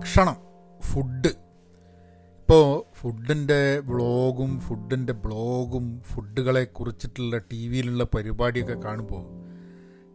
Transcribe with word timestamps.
ഭക്ഷണം 0.00 0.36
ഫുഡ് 0.80 1.26
ഇപ്പോൾ 1.26 2.94
ഫുഡിന്റെ 3.00 3.78
വ്ളോഗും 3.78 4.60
ഫുഡിന്റെ 4.60 5.12
ബ്ലോഗും 5.12 6.00
ഫുഡുകളെ 6.02 6.64
കുറിച്ചിട്ടുള്ള 6.64 7.38
ടി 7.38 7.68
വിയിലുള്ള 7.68 8.04
പരിപാടിയൊക്കെ 8.04 8.74
കാണുമ്പോൾ 8.74 9.22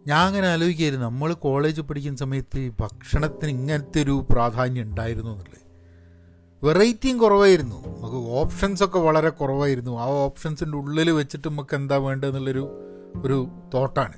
ഞാൻ 0.08 0.28
അങ്ങനെ 0.28 0.48
ആലോചിക്കായിരുന്നു 0.48 1.06
നമ്മൾ 1.06 1.34
കോളേജ് 1.34 1.82
പഠിക്കുന്ന 1.82 2.18
സമയത്ത് 2.18 2.72
ഭക്ഷണത്തിന് 2.80 3.50
ഇങ്ങനത്തെ 3.50 4.04
ഒരു 4.04 4.26
പ്രാധാന്യം 4.32 4.84
ഉണ്ടായിരുന്നു 4.84 5.32
എന്നുള്ളത്. 5.32 5.62
വെറൈറ്റിയും 6.66 7.18
കുറവായിരുന്നു. 7.18 7.88
നമുക്ക് 7.88 8.16
ഓപ്ഷൻസൊക്കെ 8.16 9.00
വളരെ 9.00 9.30
കുറവായിരുന്നു. 9.30 10.00
ആ 10.00 10.06
ഓപ്ഷൻസിന്റെ 10.06 10.78
ഉള്ളിൽ 10.78 11.10
വെച്ചിട്ട് 11.10 11.48
നമുക്ക് 11.48 11.76
എന്താ 11.76 11.96
വേണ്ടതെന്നുള്ളൊരു 11.96 12.70
ഒരു 13.24 13.48
തോട്ടാണ് 13.74 14.14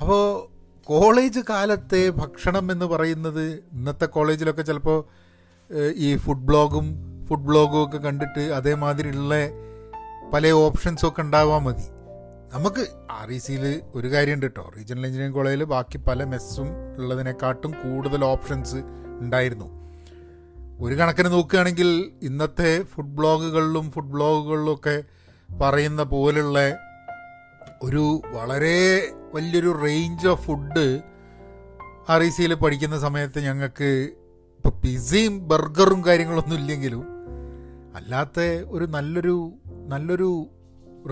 അപ്പോൾ 0.00 0.48
കോളേജ് 0.88 1.40
കാലത്തെ 1.50 2.10
ഭക്ഷണം 2.10 2.72
എന്ന് 2.72 2.86
പറയുന്നത് 2.86 3.44
ഇന്നത്തെ 3.72 4.06
കോളേജിലൊക്കെ 4.06 4.62
ചിലപ്പോൾ 4.62 5.04
ഈ 5.96 6.16
ഫുഡ് 6.16 6.46
ബ്ലോഗും 6.46 6.86
ഫുഡ് 7.26 7.46
ബ്ലോഗും 7.46 7.84
ഒക്കെ 7.84 7.98
കണ്ടിട്ട് 7.98 8.40
അതേമാതിരിയുള്ള 8.40 9.34
പല 10.32 10.50
ഓപ്ഷൻസും 10.50 11.08
ഒക്കെ 11.08 11.20
ഉണ്ടാവാൻ 11.20 11.62
മതി. 11.62 11.86
നമുക്ക് 12.52 12.82
ആർ 13.10 13.30
ഇ 13.32 13.38
സിയിൽ 13.38 13.82
ഒരു 13.94 14.08
കാര്യമുണ്ട് 14.08 14.46
കേട്ടോ 14.46 14.72
റീജിയണൽ 14.76 15.06
എഞ്ചിനീയറിംഗ് 15.06 15.36
കോളേജിൽ 15.36 15.64
ബാക്കി 15.64 15.98
പല 15.98 16.24
മെസ്സും 16.24 16.68
ഉള്ളതിനെക്കാട്ടും 16.98 17.72
കൂടുതൽ 17.82 18.24
ഓപ്ഷൻസ് 18.24 18.76
ഉണ്ടായിരുന്നു. 19.20 19.68
ഒരു 20.84 20.94
കണക്കിന് 20.94 21.32
നോക്കുകയാണെങ്കിൽ 21.32 21.88
ഇന്നത്തെ 22.22 22.82
ഫുഡ് 22.82 23.14
ബ്ലോഗുകളിലും 23.18 23.90
ഫുഡ് 23.90 24.12
ബ്ലോഗുകളിലും 24.16 24.74
ഒക്കെ 24.74 25.02
പറയുന്ന 25.62 26.02
പോലുള്ള 26.02 26.58
ഒരു 27.84 28.22
വളരെ 28.26 29.08
വലിയൊരു 29.34 29.80
range 29.84 30.28
of 30.28 30.42
food 30.42 31.00
R 32.08 32.22
I 32.22 32.28
സിയിൽ 32.28 32.54
പഠിക്കുന്ന 32.54 32.98
സമയത്ത് 32.98 33.40
ഞങ്ങൾക്ക് 33.44 34.12
ഇപ്പോൾ 34.56 34.80
പിസയും 34.80 35.48
ബർഗറും 35.48 36.04
കാര്യങ്ങളൊന്നും 36.06 36.58
ഇല്ലെങ്കിലും 36.58 37.04
അല്ലാത്ത 37.96 38.40
ഒരു 38.68 38.84
നല്ലൊരു 38.84 39.52
നല്ലൊരു 39.86 40.46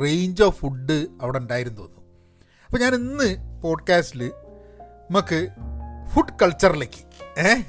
റേഞ്ച് 0.02 0.42
ഓഫ് 0.42 0.58
ഫുഡ് 0.58 1.06
അവിടെ 1.22 1.38
ഉണ്ടായിരുന്നു 1.38 1.80
തോന്നുന്നു. 1.80 2.02
അപ്പോൾ 2.64 2.78
ഞാൻ 2.78 2.94
ഇന്ന് 2.94 3.60
പോഡ്കാസ്റ്റിൽ 3.62 4.32
നമുക്ക് 5.10 5.48
ഫുഡ് 6.14 6.38
കൾച്ചറിലേക്ക് 6.42 7.02
ഏഹ് 7.38 7.62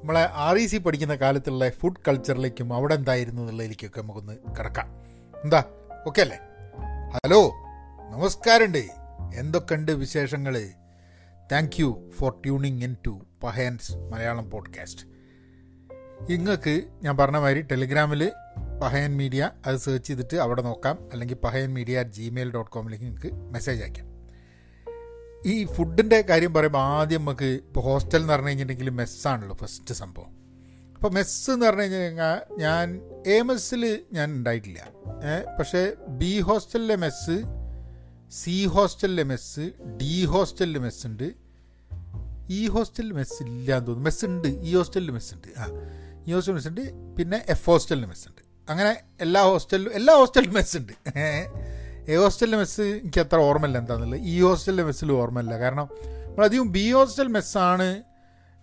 നമ്മളെ 0.00 0.28
ആർ 0.34 0.56
ഇ 0.56 0.66
സി 0.66 0.76
പഠിക്കുന്ന 0.76 1.14
കാലത്തുള്ള 1.14 1.70
ഫുഡ് 1.70 2.04
കൾച്ചറിലേക്കും 2.08 2.74
അവിടെ 2.74 2.94
എന്തായിരുന്നു 2.94 3.42
എന്നുള്ളതിലേക്കൊക്കെ 3.42 4.00
നമുക്കൊന്ന് 4.00 4.36
കിടക്കാം. 4.58 4.88
എന്താ? 5.44 5.64
ഓക്കെ 6.06 6.20
അല്ലേ? 6.20 6.38
ഹലോ 7.14 7.40
നമസ്കാരമുണ്ട്. 8.14 8.88
എന്തൊക്കെയുണ്ട് 9.34 9.92
വിശേഷങ്ങൾ 9.92 10.68
thank 11.52 11.80
you 11.80 12.10
for 12.16 12.32
tuning 12.32 12.84
in 12.84 12.96
to 13.06 13.26
Pahayans 13.42 13.92
Malayalam 13.96 14.50
podcast 14.50 15.06
നിങ്ങൾക്ക് 16.30 16.82
ഞാൻ 17.02 17.16
പറഞ്ഞ 17.16 17.36
മാതിരി 17.36 17.62
ടെലിഗ്രാമിൽ 17.62 18.32
പഹയൻ 18.82 19.16
മീഡിയ 19.16 19.50
അത് 19.66 19.76
സെർച്ച് 19.76 20.06
ചെയ്തിട്ട് 20.06 20.36
അവിടെ 20.36 20.62
നോക്കാം. 20.62 21.08
അല്ലെങ്കിൽ 21.12 21.34
Pahayan 21.34 21.74
media 21.74 22.00
at 22.00 22.10
Gmail 22.10 22.52
dot 22.52 22.70
കോമിലേക്ക് 22.70 23.04
നിങ്ങൾക്ക് 23.04 23.34
മെസ്സേജ് 23.34 23.82
അയക്കാം. 23.82 24.06
ഈ 25.46 25.64
ഫുഡിന്റെ 25.64 26.20
കാര്യം 26.20 26.54
പറയുമ്പോൾ 26.54 26.78
ആദ്യം 26.78 27.20
നമുക്ക് 27.20 27.44
ഇപ്പോൾ 27.44 27.80
ഹോസ്റ്റൽ 27.80 28.16
എന്ന് 28.16 28.32
പറഞ്ഞു 28.32 28.48
കഴിഞ്ഞിട്ടുണ്ടെങ്കിൽ 28.48 28.92
മെസ്സാണല്ലോ 28.92 29.56
ഫസ്റ്റ് 29.56 29.94
സംഭവം. 29.94 30.30
അപ്പോൾ 30.94 31.12
മെസ്സ് 31.12 31.50
എന്ന് 31.50 31.66
പറഞ്ഞു 31.66 31.82
കഴിഞ്ഞാൽ 31.82 32.40
ഞാൻ 32.58 33.00
എ 33.26 33.42
മെസ്സിൽ 33.42 34.00
ഞാൻ 34.12 34.32
ഉണ്ടായിട്ടില്ല. 34.32 34.88
പക്ഷേ 35.58 35.92
ബി 36.08 36.40
ഹോസ്റ്റലിലെ 36.40 36.96
മെസ്സ് 36.96 37.63
സി 38.38 38.56
ഹോസ്റ്റലിലെ 38.74 39.24
മെസ്സ് 39.32 39.64
ഡി 40.00 40.14
ഹോസ്റ്റലിൽ 40.34 40.78
മെസ്സ് 40.84 41.02
ഉണ്ട് 41.08 41.26
ഇ 42.58 42.60
ഹോസ്റ്റലിൽ 42.74 43.12
മെസ്സ് 43.18 43.36
ഇല്ല 43.44 43.68
എന്ന് 43.76 43.86
തോന്നുന്നു. 43.86 44.04
മെസ്സ് 44.08 44.24
ഉണ്ട് 44.30 44.48
ഇ 44.68 44.72
ഹോസ്റ്റലിൽ 44.76 45.10
മെസ്സ് 45.16 45.32
ഉണ്ട് 45.34 45.48
ആ. 45.62 45.66
ഈ 46.26 46.32
ഹോസ്റ്റലിൽ 46.34 46.56
മെസ്സ് 46.58 46.70
ഉണ്ട് 46.72 46.82
പിന്നെ 47.18 47.38
എഫ് 47.54 47.66
ഹോസ്റ്റലിൽ 47.70 48.06
മെസ്സ് 48.10 48.26
ഉണ്ട് 48.30 48.42
അങ്ങനെ 48.68 48.92
എല്ലാ 49.24 49.40
ഹോസ്റ്റലിലും 49.50 49.92
എല്ലാ 50.00 50.12
ഹോസ്റ്റലിലും 50.20 50.54
മെസ്സ് 50.58 50.76
ഉണ്ട് 50.80 50.92
എ 52.12 52.16
ഹോസ്റ്റലിലെ 52.22 52.58
മെസ്സ് 52.62 52.84
എനിക്ക് 53.02 53.20
അത്ര 53.24 53.38
ഓർമ്മയില്ല 53.48 53.78
എന്താണെന്നുള്ളത് 53.82 54.24
ഇ 54.32 54.34
ഹോസ്റ്റലിലെ 54.46 54.84
മെസ്സിൽ 54.88 55.12
ഓർമ്മയില്ല. 55.12 55.54
കാരണം 55.64 55.86
നമ്മളധികം 56.28 56.68
ബി 56.72 56.84
ഹോസ്റ്റൽ 56.92 57.28
മെസ്സാണ് 57.36 57.88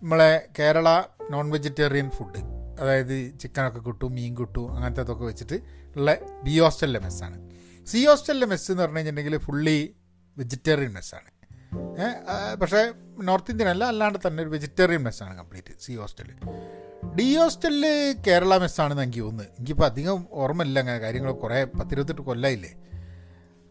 നമ്മളെ 0.01 0.31
കേരള 0.59 0.89
നോൺ 1.33 1.45
വെജിറ്റേറിയൻ 1.55 2.09
ഫുഡ്. 2.17 2.41
അതായത് 2.81 3.15
ചിക്കനൊക്കെ 3.41 3.81
കിട്ടും 3.87 4.11
മീൻ 4.17 4.31
കിട്ടും 4.37 4.67
അങ്ങനത്തെ 4.75 5.01
അതൊക്കെ 5.01 5.25
വെച്ചിട്ട് 5.31 5.57
ഉള്ള 5.97 6.17
ബി 6.45 6.59
ഹോസ്റ്റലിലെ 6.59 6.99
മെസ്സാണ്. 6.99 7.37
സി 7.87 7.99
ഹോസ്റ്റലിലെ 8.05 8.47
മെസ്സ് 8.53 8.67
എന്ന് 8.71 8.83
പറഞ്ഞു 8.83 8.99
കഴിഞ്ഞിട്ടുണ്ടെങ്കിൽ 8.99 9.43
ഫുള്ളി 9.47 9.77
വെജിറ്റേറിയൻ 10.37 10.91
മെസ്സാണ് 10.91 11.29
പക്ഷേ 12.61 12.81
നോർത്ത് 13.29 13.51
ഇന്ത്യൻ 13.51 13.69
അല്ല 13.73 13.83
അല്ലാണ്ട് 13.91 14.19
തന്നെ 14.25 14.39
ഒരു 14.43 14.51
വെജിറ്റേറിയൻ 14.55 15.01
മെസ്സാണ് 15.07 15.33
കംപ്ലീറ്റ് 15.39 15.73
സി 15.85 15.93
ഹോസ്റ്റലിൽ 16.01 16.37
ഡി 17.17 17.27
ഹോസ്റ്റലിൽ 17.39 17.85
കേരള 18.27 18.53
മെസ്സാണെന്ന് 18.63 19.03
എനിക്ക് 19.05 19.23
തോന്നുന്നത് 19.25 19.49
എനിക്കിപ്പോൾ 19.57 19.87
അധികം 19.91 20.19
ഓർമ്മയില്ല 20.43 20.79
അങ്ങനെ 20.83 20.99
കാര്യങ്ങൾ 21.05 21.31
കുറേ 21.43 21.59
പത്തിരുപത്തെട്ട് 21.79 22.23
കൊല്ലമില്ലേ 22.29 22.71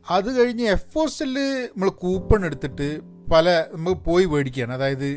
അത് 0.07 0.29
കഴിഞ്ഞ് 0.39 0.67
എഫ് 0.77 0.95
ഹോസ്റ്റലിൽ 0.99 1.39
നമ്മൾ 1.73 1.91
കൂപ്പൺ 2.05 2.41
എടുത്തിട്ട് 2.49 2.89
പല 3.33 3.47
നമുക്ക് 3.75 3.99
പോയി 4.09 4.27
മേടിക്കുകയാണ്. 4.33 4.73
അതായത് 4.79 5.09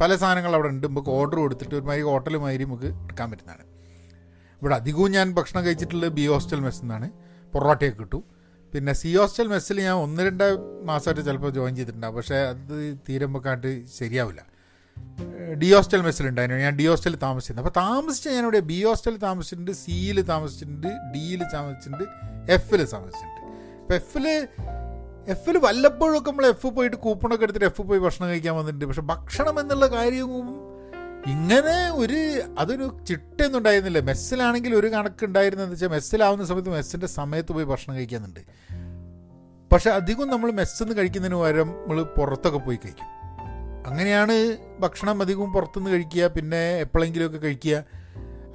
പല 0.00 0.10
സാധനങ്ങൾ 0.22 0.52
അവിടെ 0.56 0.68
ഉണ്ട്. 0.72 0.86
നമുക്ക് 0.86 1.10
ഓർഡർ 1.18 1.38
കൊടുത്തിട്ട് 1.44 1.74
ഒരുമാതിരി 1.78 2.04
ഹോട്ടൽ 2.10 2.36
മാതിരി 2.44 2.64
നമുക്ക് 2.68 2.88
എടുക്കാൻ 3.04 3.28
പറ്റുന്നതാണ്. 3.32 3.64
ഇവിടെ 4.62 4.74
അധികവും 4.80 5.10
ഞാൻ 5.16 5.26
ഭക്ഷണം 5.38 5.62
കഴിച്ചിട്ടുള്ളത് 5.66 6.12
ബി 6.18 6.24
ഹോസ്റ്റൽ 6.32 6.60
മെസ്സിൽ 6.66 6.86
പൊറോട്ടയൊക്കെ 7.54 8.00
കിട്ടും. 8.02 8.22
പിന്നെ 8.72 8.92
സി 9.00 9.10
ഹോസ്റ്റൽ 9.16 9.48
മെസ്സിൽ 9.52 9.78
ഞാൻ 9.86 9.96
ഒന്ന് 10.04 10.22
രണ്ട് 10.28 10.46
മാസമായിട്ട് 10.90 11.22
ചിലപ്പോൾ 11.28 11.50
ജോയിൻ 11.58 11.74
ചെയ്തിട്ടുണ്ടാകും 11.76 12.16
പക്ഷേ 12.18 12.40
അത് 12.52 12.74
തീരുമ്പോഴായിട്ട് 13.08 13.70
ശരിയാവില്ല. 13.98 14.42
ഡി 15.60 15.68
ഹോസ്റ്റൽ 15.74 16.02
മെസ്സിലുണ്ടായിരുന്നു. 16.06 16.60
ഞാൻ 16.64 16.74
ഡി 16.78 16.84
ഹോസ്റ്റലിൽ 16.90 17.18
താമസിച്ചിരുന്നു. 17.24 17.62
അപ്പോൾ 17.62 17.74
താമസിച്ച 17.80 18.26
ഞാനിവിടെ 18.36 18.60
ബി 18.70 18.78
ഹോസ്റ്റലിൽ 18.86 19.18
താമസിച്ചിട്ടുണ്ട് 19.26 19.72
സിയിൽ 19.82 20.18
താമസിച്ചിട്ടുണ്ട് 20.32 20.88
ഡിയിൽ 21.14 21.40
താമസിച്ചിട്ടുണ്ട് 21.54 22.04
എഫിൽ 22.56 22.82
താമസിച്ചിട്ടുണ്ട്. 22.94 23.40
അപ്പോൾ 23.82 23.96
എഫിൽ 24.00 24.26
എഫിൽ 25.32 25.56
വല്ലപ്പോഴൊക്കെ 25.66 26.30
നമ്മൾ 26.30 26.46
എഫ് 26.46 26.68
പോയിട്ട് 26.76 26.96
കൂപ്പണൊക്കെ 26.96 27.44
എടുത്തിട്ട് 27.46 27.68
എഫ് 27.70 27.82
പോയി 27.88 28.00
ഭക്ഷണം 28.06 28.28
കഴിക്കാൻ 28.30 28.54
വന്നിട്ടുണ്ട്. 28.56 28.86
പക്ഷെ 28.90 29.04
ഭക്ഷണം 29.12 29.60
എന്നുള്ള 29.60 29.86
കാര്യവും 29.86 30.46
ഇങ്ങനെ 31.26 31.90
ഒരു 31.90 32.18
അതൊരു 32.58 32.98
ചിട്ടയൊന്നും 33.08 33.58
ഉണ്ടായിരുന്നില്ല 33.58 34.00
മെസ്സിലാണെങ്കിൽ 34.00 34.74
ഒരു 34.74 34.86
കണക്ക് 34.86 35.24
ഉണ്ടായിരുന്നെന്ന് 35.24 35.72
വെച്ചാൽ 35.72 35.88
മെസ്സിലാവുന്ന 35.88 36.44
സമയത്ത് 36.44 36.68
മെസ്സിന്റെ 36.68 37.06
സമയത്ത് 37.06 37.52
പോയി 37.52 37.64
ഭക്ഷണം 37.64 37.96
കഴിക്കാനുണ്ട് 37.96 38.40
പക്ഷെ 39.72 39.90
അധികം 39.90 40.28
നമ്മൾ 40.28 40.50
മെസ്സിന്ന് 40.50 40.94
കഴിക്കുന്നതിന് 40.96 41.38
പകരം 41.40 41.68
നമ്മൾ 41.68 42.02
പുറത്തൊക്കെ 42.02 42.58
പോയി 42.58 42.76
കഴിക്കും. 42.76 43.08
അങ്ങനെയാണ് 43.86 44.56
ഭക്ഷണം 44.80 45.22
അധികവും 45.22 45.52
പുറത്തുനിന്ന് 45.52 45.90
കഴിക്കുക 45.90 46.26
പിന്നെ 46.26 46.76
എപ്പോഴെങ്കിലുമൊക്കെ 46.80 47.38
കഴിക്കുക. 47.38 47.84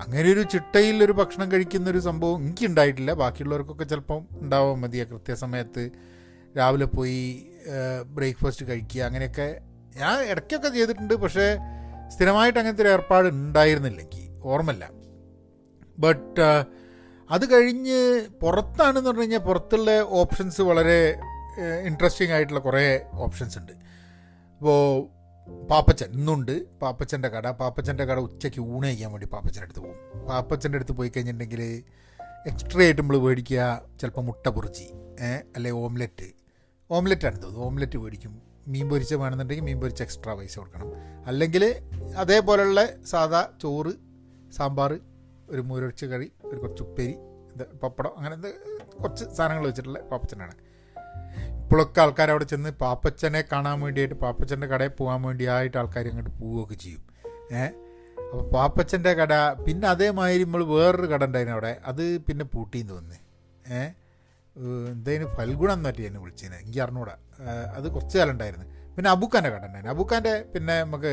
അങ്ങനെ 0.01 0.31
ഒരു 0.31 0.41
ചിട്ടയിൽ 0.41 1.03
ഒരു 1.03 1.11
ഭക്ഷണം 1.11 1.51
കഴിക്കുന്ന 1.51 1.89
ഒരു 1.89 1.99
സംഭവം 1.99 2.37
എനിക്ക് 2.41 2.65
ഉണ്ടായിട്ടില്ല. 2.65 3.13
ബാക്കിയുള്ളവർക്കൊക്കെ 3.13 3.83
ചിലപ്പം 3.83 4.27
ഉണ്ടാവാൻ 4.31 4.81
മതിയാ 4.81 5.03
കൃത്യസമയത്ത്. 5.03 5.89
രാവിലെ 6.57 6.85
പോയി 6.85 7.47
ബ്രേക്ക്ഫാസ്റ്റ് 8.05 8.65
കഴിക്കുക 8.67 9.01
അങ്ങനെയൊക്കെ 9.01 9.59
ഞാൻ 9.97 10.19
ഇടയ്ക്കൊക്കെ 10.21 10.69
ചെയ്തിട്ടുണ്ട്. 10.69 11.13
പക്ഷേ 11.13 11.57
സ്ഥിരമായിട്ട് 12.09 12.59
അങ്ങനത്തെ 12.59 12.81
ഒരു 12.81 12.89
ഏർപ്പാട് 12.89 13.27
ഉണ്ടായിരുന്നില്ല 13.27 14.01
എനിക്ക് 14.01 14.47
ഓർമ്മയില്ല 14.47 14.89
ബട്ട് 15.99 16.65
അത് 17.31 17.53
കഴിഞ്ഞ് 17.53 18.27
പുറത്താണെന്ന് 18.41 19.09
പറഞ്ഞു 19.09 19.21
കഴിഞ്ഞാൽ 19.21 19.39
പുറത്തുള്ള 19.39 19.99
ഓപ്ഷൻസ് 20.01 20.61
വളരെ 20.61 21.19
ഇൻട്രസ്റ്റിംഗ് 21.85 22.33
ആയിട്ടുള്ള 22.33 22.59
കുറേ 22.59 23.01
ഓപ്ഷൻസ് 23.13 23.57
ഉണ്ട്. 23.57 23.71
അപ്പോൾ 24.57 25.07
പാപ്പച്ചൻ 25.67 26.11
ഇന്നുണ്ട്. 26.11 26.79
പാപ്പച്ചന്റെ 26.79 27.29
കട. 27.29 27.51
പാപ്പച്ചന്റെ 27.51 28.05
കട 28.05 28.19
ഉച്ചയ്ക്ക് 28.19 28.59
ഊണ് 28.59 28.85
കഴിക്കാൻ 28.85 29.11
വേണ്ടി 29.11 29.27
പാപ്പച്ചന്റെ 29.27 29.65
അടുത്ത് 29.65 29.79
പോകും. 29.79 30.27
പാപ്പച്ചന്റെ 30.27 30.75
അടുത്ത് 30.75 30.91
പോയി 30.91 31.09
കഴിഞ്ഞിട്ടുണ്ടെങ്കിൽ 31.09 31.83
എക്സ്ട്രാ 32.47 32.83
ആയിട്ട് 32.83 33.01
നമ്മൾ 33.01 33.17
മേടിക്കുക 33.17 33.81
ചിലപ്പോൾ 34.01 34.21
മുട്ട 34.21 34.47
പൊറിച്ചി 34.47 34.87
അല്ലെ 35.55 35.71
ഓംലെറ്റ് 35.71 36.27
ഓംലെറ്റാണ് 36.91 37.41
തോന്നുന്നു. 37.41 37.65
ഓംലെറ്റ് 37.65 37.97
മേടിക്കും. 37.97 38.48
മീൻ 38.69 38.89
പൊരിച്ച 38.89 39.13
വേണമെന്നുണ്ടെങ്കിൽ 39.13 39.63
മീൻ 39.63 39.79
പൊരിച്ച് 39.79 40.03
എക്സ്ട്രാ 40.03 40.33
പൈസ 40.33 40.59
കൊടുക്കണം. 40.59 40.89
അല്ലെങ്കിൽ 41.25 41.63
അതേപോലെയുള്ള 42.17 42.81
സാധാ 43.05 43.41
ചോറ് 43.61 43.93
സാമ്പാർ 44.51 44.99
ഒരു 45.49 45.61
മൂരൊഴിച്ച് 45.61 46.05
കറി 46.05 46.31
ഒരു 46.45 46.59
കുറച്ച് 46.59 46.83
ഉപ്പേരി 46.83 47.15
പപ്പടം 47.83 48.11
അങ്ങനെ 48.17 48.35
കുറച്ച് 48.97 49.25
സാധനങ്ങൾ 49.35 49.65
വെച്ചിട്ടുള്ള 49.65 49.99
പാപ്പച്ചനാണ്. 49.99 50.51
ഇപ്പോഴൊക്കെ 51.63 52.01
ആൾക്കാർ 52.01 52.29
അവിടെ 52.29 52.43
ചെന്ന് 52.43 52.69
പാപ്പച്ചനെ 52.69 53.43
കാണാൻ 53.51 53.79
വേണ്ടിയിട്ട് 53.81 54.15
പാപ്പച്ചന്റെ 54.15 54.67
കടയിൽ 54.67 54.89
പോകാൻ 54.89 55.21
വേണ്ടിയായിട്ട് 55.21 55.77
ആൾക്കാർ 55.77 56.07
അങ്ങോട്ട് 56.07 56.31
പോവുകയൊക്കെ 56.39 56.73
ചെയ്യും. 56.73 57.03
ഏഹ് 57.51 57.73
അപ്പോൾ 58.19 58.51
പാപ്പച്ചന്റെ 58.51 59.13
കട 59.13 59.33
പിന്നെ 59.53 59.87
അതേമാതിരി 59.87 60.43
നമ്മൾ 60.43 60.63
വേറൊരു 60.63 61.07
കട 61.07 61.25
ഉണ്ടായിരുന്നു 61.25 61.55
അവിടെ. 61.55 61.77
അത് 61.85 62.17
പിന്നെ 62.17 62.45
പൂട്ടിയെന്ന് 62.45 62.93
തോന്നുന്നു. 62.93 63.19
ഏഹ് 63.73 64.08
എന്തായാലും 64.91 65.29
ഫൽഗുണം 65.37 65.77
എന്നറ്റി 65.79 66.03
എന്നെ 66.07 66.19
വിളിച്ചതിന് 66.23 66.55
എനിക്ക് 66.63 66.81
അറിഞ്ഞൂടാ. 66.85 67.15
അത് 67.77 67.87
കുറച്ച് 67.95 68.17
കാലം 68.17 68.33
ഉണ്ടായിരുന്നു. 68.35 68.67
പിന്നെ 68.95 69.09
അബുഖാന്റെ 69.15 69.49
കട 69.49 69.63
ഉണ്ടായിരുന്നു. 69.65 69.93
അബുഖാന്റെ 69.95 70.33
പിന്നെ 70.53 70.75
നമുക്ക് 70.83 71.11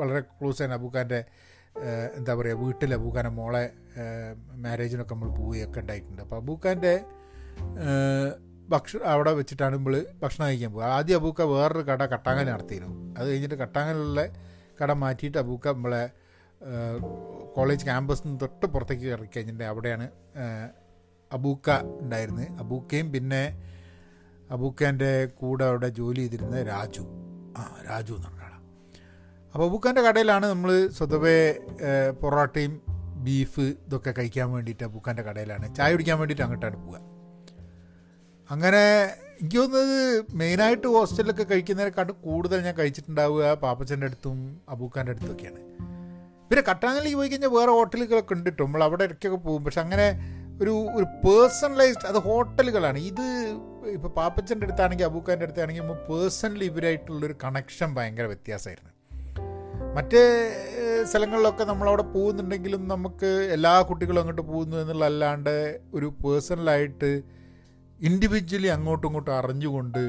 വളരെ 0.00 0.20
ക്ലോസ് 0.38 0.62
ആണ് 0.66 0.74
അബുഖാന്റെ 0.78 1.20
എന്താ 2.18 2.32
പറയുക 2.34 2.58
വീട്ടിൽ 2.64 2.94
അബൂഖാന്റെ 2.94 3.32
മോളെ 3.40 3.64
മാരേജിനൊക്കെ 4.64 5.14
നമ്മൾ 5.14 5.28
പോവുകയൊക്കെ 5.38 5.80
ഉണ്ടായിട്ടുണ്ട്. 5.80 6.22
അപ്പോൾ 6.22 6.38
അബൂഖാന്റെ 6.42 6.94
ഭക്ഷണം 8.72 9.04
അവിടെ 9.12 9.32
വെച്ചിട്ടാണ് 9.38 9.74
നമ്മൾ 9.76 9.94
ഭക്ഷണം 10.22 10.46
കഴിക്കാൻ 10.46 10.70
പോകുക 10.72 10.88
ആദ്യം 10.96 11.16
അബൂക്ക 11.20 11.42
വേറൊരു 11.52 11.84
കട 11.90 12.02
കട്ടാങ്ങൽ 12.04 12.46
നടത്തിയിരുന്നു. 12.54 12.96
അത് 13.18 13.26
കഴിഞ്ഞിട്ട് 13.30 13.54
കട്ടാങ്ങലുള്ള 13.54 14.22
കട 14.80 14.90
മാറ്റിയിട്ട് 15.02 15.38
അബൂക്ക 15.38 15.68
നമ്മളെ 15.68 16.02
കോളേജ് 17.56 17.84
ക്യാമ്പസിൽ 17.84 18.24
നിന്ന് 18.26 18.40
തൊട്ട് 18.40 18.66
പുറത്തേക്ക് 18.66 19.06
ഇറക്കി 19.14 19.30
കഴിഞ്ഞിട്ടുണ്ടെങ്കിൽ 19.36 19.74
അവിടെയാണ് 19.74 20.06
അബൂക്ക 21.32 21.70
ഉണ്ടായിരുന്നു. 22.02 22.44
അബൂക്കയും 22.62 23.12
പിന്നെ 23.12 23.42
അബൂക്കേന്റെ 24.50 25.12
കൂടെ 25.40 25.64
അവിടെ 25.64 25.88
ജോലി 25.88 26.20
ചെയ്തിരുന്ന 26.20 26.62
രാജു. 26.62 27.04
ആ 27.58 27.62
രാജു 27.88 28.12
എന്ന് 28.12 28.28
പറഞ്ഞ 28.28 28.42
ആളാണ് 28.46 28.64
അപ്പോൾ 29.54 29.64
അബൂക്കാന്റെ 29.68 30.02
കടയിലാണ് 30.02 30.46
നമ്മൾ 30.46 30.70
സ്വതവേ 30.98 31.36
പൊറോട്ടയും 32.22 32.74
ബീഫ് 33.26 33.60
ഇതൊക്കെ 33.60 34.10
കഴിക്കാൻ 34.18 34.48
വേണ്ടിയിട്ട് 34.52 34.84
അബൂക്കാന്റെ 34.84 35.22
കടയിലാണ്. 35.22 35.74
ചായ 35.76 35.92
കുടിക്കാൻ 35.92 36.18
വേണ്ടിയിട്ട് 36.18 36.44
അങ്ങോട്ടാണ് 36.44 36.76
പോവുക. 36.76 37.00
അങ്ങനെ 38.50 38.82
എനിക്ക് 39.40 39.58
തോന്നുന്നത് 39.58 40.24
മെയിനായിട്ട് 40.40 40.86
ഹോസ്റ്റലിലൊക്കെ 40.86 41.42
കഴിക്കുന്നതിനെക്കാട്ടും 41.42 42.16
കൂടുതൽ 42.26 42.58
ഞാൻ 42.60 42.74
കഴിച്ചിട്ടുണ്ടാവുക 42.78 43.52
പാപ്പച്ചന്റെ 43.54 44.06
അടുത്തും 44.06 44.38
അബൂക്കാന്റെ 44.68 45.12
അടുത്തൊക്കെയാണ് 45.12 45.60
പിന്നെ 46.50 46.62
കട്ടാങ്ങലിൽ 46.68 47.14
പോയി 47.14 47.28
കഴിഞ്ഞാൽ 47.28 47.48
വേറെ 47.48 47.70
ഹോട്ടലുകളൊക്കെ 47.70 48.34
ഉണ്ട് 48.34 48.50
കേട്ടോ. 48.50 48.64
നമ്മൾ 48.64 48.82
അവിടെ 48.84 49.04
ഇടയ്ക്കൊക്കെ 49.04 49.38
പോകും. 49.46 49.64
പക്ഷെ 49.64 49.80
അങ്ങനെ 49.80 50.06
ഒരു 50.62 50.70
ഒരു 50.70 51.06
പേഴ്സണലൈസ്ഡ് 51.24 52.06
അത് 52.06 52.18
ഹോട്ടലുകളാണ്. 52.18 52.98
ഇത് 52.98 53.26
ഇപ്പോൾ 53.86 54.08
പാപ്പച്ചന്റെ 54.08 54.66
അടുത്താണെങ്കിൽ 54.66 55.04
അബൂക്കാന്റെ 55.04 55.44
അടുത്താണെങ്കിൽ 55.44 55.82
നമ്മൾ 55.82 55.98
പേഴ്സണലി 56.10 56.64
ഇവരായിട്ടുള്ളൊരു 56.64 57.34
കണക്ഷൻ 57.44 57.94
ഭയങ്കര 57.94 58.26
വ്യത്യാസമായിരുന്നു. 58.26 58.92
മറ്റേ 59.96 60.22
സ്ഥലങ്ങളിലൊക്കെ 61.04 61.64
നമ്മളവിടെ 61.64 62.02
പോകുന്നുണ്ടെങ്കിലും 62.02 62.88
നമുക്ക് 62.88 63.50
എല്ലാ 63.52 63.80
കുട്ടികളും 63.80 64.20
അങ്ങോട്ട് 64.20 64.42
പോകുന്നു 64.42 64.76
എന്നുള്ളതല്ലാണ്ട് 64.76 65.80
ഒരു 65.94 66.08
പേഴ്സണലായിട്ട് 66.24 67.22
ഇൻഡിവിജ്വലി 68.00 68.66
അങ്ങോട്ടും 68.66 69.08
ഇങ്ങോട്ടും 69.08 69.34
അറിഞ്ഞുകൊണ്ട് 69.34 70.02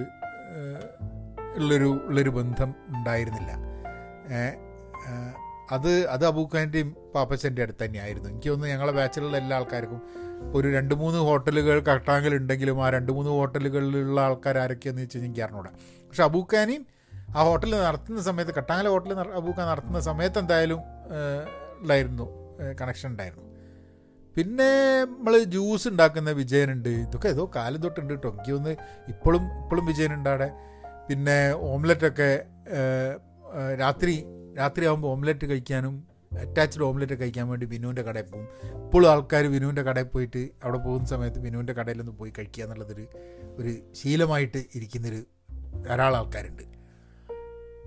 ഉള്ളൊരു 1.56 1.90
ഉള്ളൊരു 2.06 2.30
ബന്ധം 2.30 2.75
ഉണ്ടായിരുന്നില്ല. 2.88 3.51
അത് 5.72 5.92
അത് 6.07 6.25
അബൂഖാന്റെയും 6.25 6.90
പാപ്പച്ചന്റെ 7.16 7.62
അടുത്ത് 7.62 7.86
തന്നെയായിരുന്നു. 7.86 8.30
എനിക്ക് 8.30 8.50
തോന്നുന്നു 8.50 8.74
ഞങ്ങളെ 8.74 8.92
ബാച്ചിലുള്ള 8.92 9.38
എല്ലാ 9.38 9.57
ആൾക്കാർക്കും 9.57 10.01
ഒരു 10.57 10.68
രണ്ട് 10.75 10.94
മൂന്ന് 11.01 11.19
ഹോട്ടലുകൾ 11.27 11.77
കട്ടാങ്കിൽ 11.89 12.33
ഉണ്ടെങ്കിലും 12.39 12.77
ആ 12.86 12.89
രണ്ട് 12.95 13.12
മൂന്ന് 13.18 13.31
ഹോട്ടലുകളിലുള്ള 13.38 14.19
ആൾക്കാർ 14.27 14.57
ആരൊക്കെയാണെന്ന് 14.63 15.06
വെച്ച് 15.06 15.18
എനിക്ക് 15.21 15.41
അറിഞ്ഞൂടാ. 15.45 15.71
പക്ഷെ 16.07 16.24
അബൂക്കാനിയും 16.27 16.83
ആ 17.38 17.44
ഹോട്ടൽ 17.50 17.71
നടത്തുന്ന 17.88 18.21
സമയത്ത് 18.30 18.53
കട്ടാങ്കല 18.57 18.88
ഹോട്ടൽ 18.94 19.12
അബൂഖാൻ 19.41 19.68
നടത്തുന്ന 19.71 20.00
സമയത്ത് 20.09 20.39
എന്തായാലും 20.44 20.81
ഉണ്ടായിരുന്നു 21.81 22.25
കണക്ഷൻ 22.80 23.07
ഉണ്ടായിരുന്നു. 23.13 23.45
പിന്നെ 24.36 24.71
നമ്മൾ 25.12 25.33
ജ്യൂസ് 25.53 25.88
ഉണ്ടാക്കുന്ന 25.91 26.31
വിജയനുണ്ട്. 26.41 26.89
ഇതൊക്കെ 27.06 27.30
ഏതോ 27.33 27.44
കാലം 27.56 27.80
തൊട്ടുണ്ട് 27.86 28.12
കേട്ടോ 28.13 28.30
എനിക്ക് 28.33 28.53
ഒന്ന് 28.57 28.74
ഇപ്പോഴും 29.13 29.44
ഇപ്പോഴും 29.62 29.86
വിജയനുണ്ട് 29.91 30.30
അവിടെ. 30.33 30.50
പിന്നെ 31.07 31.38
ഓംലെറ്റൊക്കെ 31.71 32.30
രാത്രി 33.83 34.13
രാത്രി 34.59 34.83
ആകുമ്പോൾ 34.89 35.09
ഓംലെറ്റ് 35.13 35.45
കഴിക്കാനും 35.51 35.95
അറ്റാച്ച്ഡ് 36.37 36.83
ഓംലെറ്റ് 36.83 37.19
കഴിക്കാൻ 37.19 37.47
വേണ്ടി 37.47 37.65
വിനുവിന്റെ 37.65 38.01
കടയിൽ 38.01 38.23
പോകും. 38.23 38.47
ഇപ്പോഴും 38.85 39.09
ആൾക്കാർ 39.11 39.45
വിനുവിന്റെ 39.45 39.81
കടയിൽ 39.81 40.05
പോയിട്ട് 40.05 40.49
അവിടെ 40.63 40.77
പോകുന്ന 40.77 41.07
സമയത്ത് 41.07 41.39
വിനുവിന്റെ 41.39 41.73
കടയിലൊന്ന് 41.73 42.11
പോയി 42.11 42.33
കഴിക്കുക 42.37 42.63
എന്നുള്ളതൊരു 42.63 43.07
ഒരു 43.57 43.75
ശീലമായിട്ട് 43.93 44.63
ഇരിക്കുന്നൊരു 44.75 45.23
ധാരാളം 45.87 46.17
ആൾക്കാരുണ്ട്. 46.17 46.63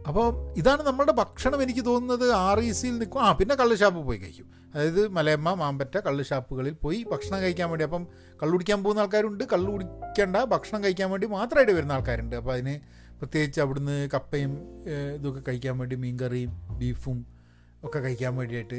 അപ്പോൾ 0.08 0.52
ഇതാണ് 0.58 0.82
നമ്മളുടെ 0.82 1.12
ഭക്ഷണം 1.12 1.62
എനിക്ക് 1.62 1.84
തോന്നുന്നത് 1.84 2.32
ആർ 2.32 2.60
ഇ 2.60 2.72
സിയിൽ 2.72 2.98
നിൽക്കും. 2.98 3.22
ആ 3.22 3.32
പിന്നെ 3.32 3.54
കള്ള് 3.54 3.76
ഷാപ്പ് 3.76 4.00
പോയി 4.06 4.18
കഴിക്കും. 4.18 4.50
അതായത് 4.74 5.08
മലയമ്മ 5.08 5.54
മാമ്പറ്റ 5.54 5.98
കള്ള് 5.98 6.24
ഷാപ്പുകളിൽ 6.24 6.72
പോയി 6.72 7.04
ഭക്ഷണം 7.12 7.40
കഴിക്കാൻ 7.42 7.70
വേണ്ടി 7.70 7.84
അപ്പം 7.84 8.06
കള്ളു 8.42 8.52
കുടിക്കാൻ 8.52 8.84
പോകുന്ന 8.84 9.00
ആൾക്കാരുണ്ട്. 9.00 9.44
കള്ളു 9.44 9.72
കുടിക്കേണ്ട 9.72 10.36
ഭക്ഷണം 10.36 10.84
കഴിക്കാൻ 10.84 11.10
വേണ്ടി 11.10 11.26
മാത്രമായിട്ട് 11.26 11.72
വരുന്ന 11.72 11.92
ആൾക്കാരുണ്ട്. 11.92 12.36
അപ്പോൾ 12.36 12.52
അതിന് 12.52 12.80
പ്രത്യേകിച്ച് 13.18 13.60
അവിടുന്ന് 13.60 14.08
കപ്പയും 14.14 14.58
ഇതൊക്കെ 15.14 15.42
കഴിക്കാൻ 15.48 15.78
വേണ്ടി 15.78 15.96
മീൻകറിയും 15.96 16.78
ബീഫും 16.78 17.26
ഒക്കെ 17.84 17.99
കഴിക്കാൻ 17.99 18.37
വേണ്ടിയിട്ട് 18.37 18.79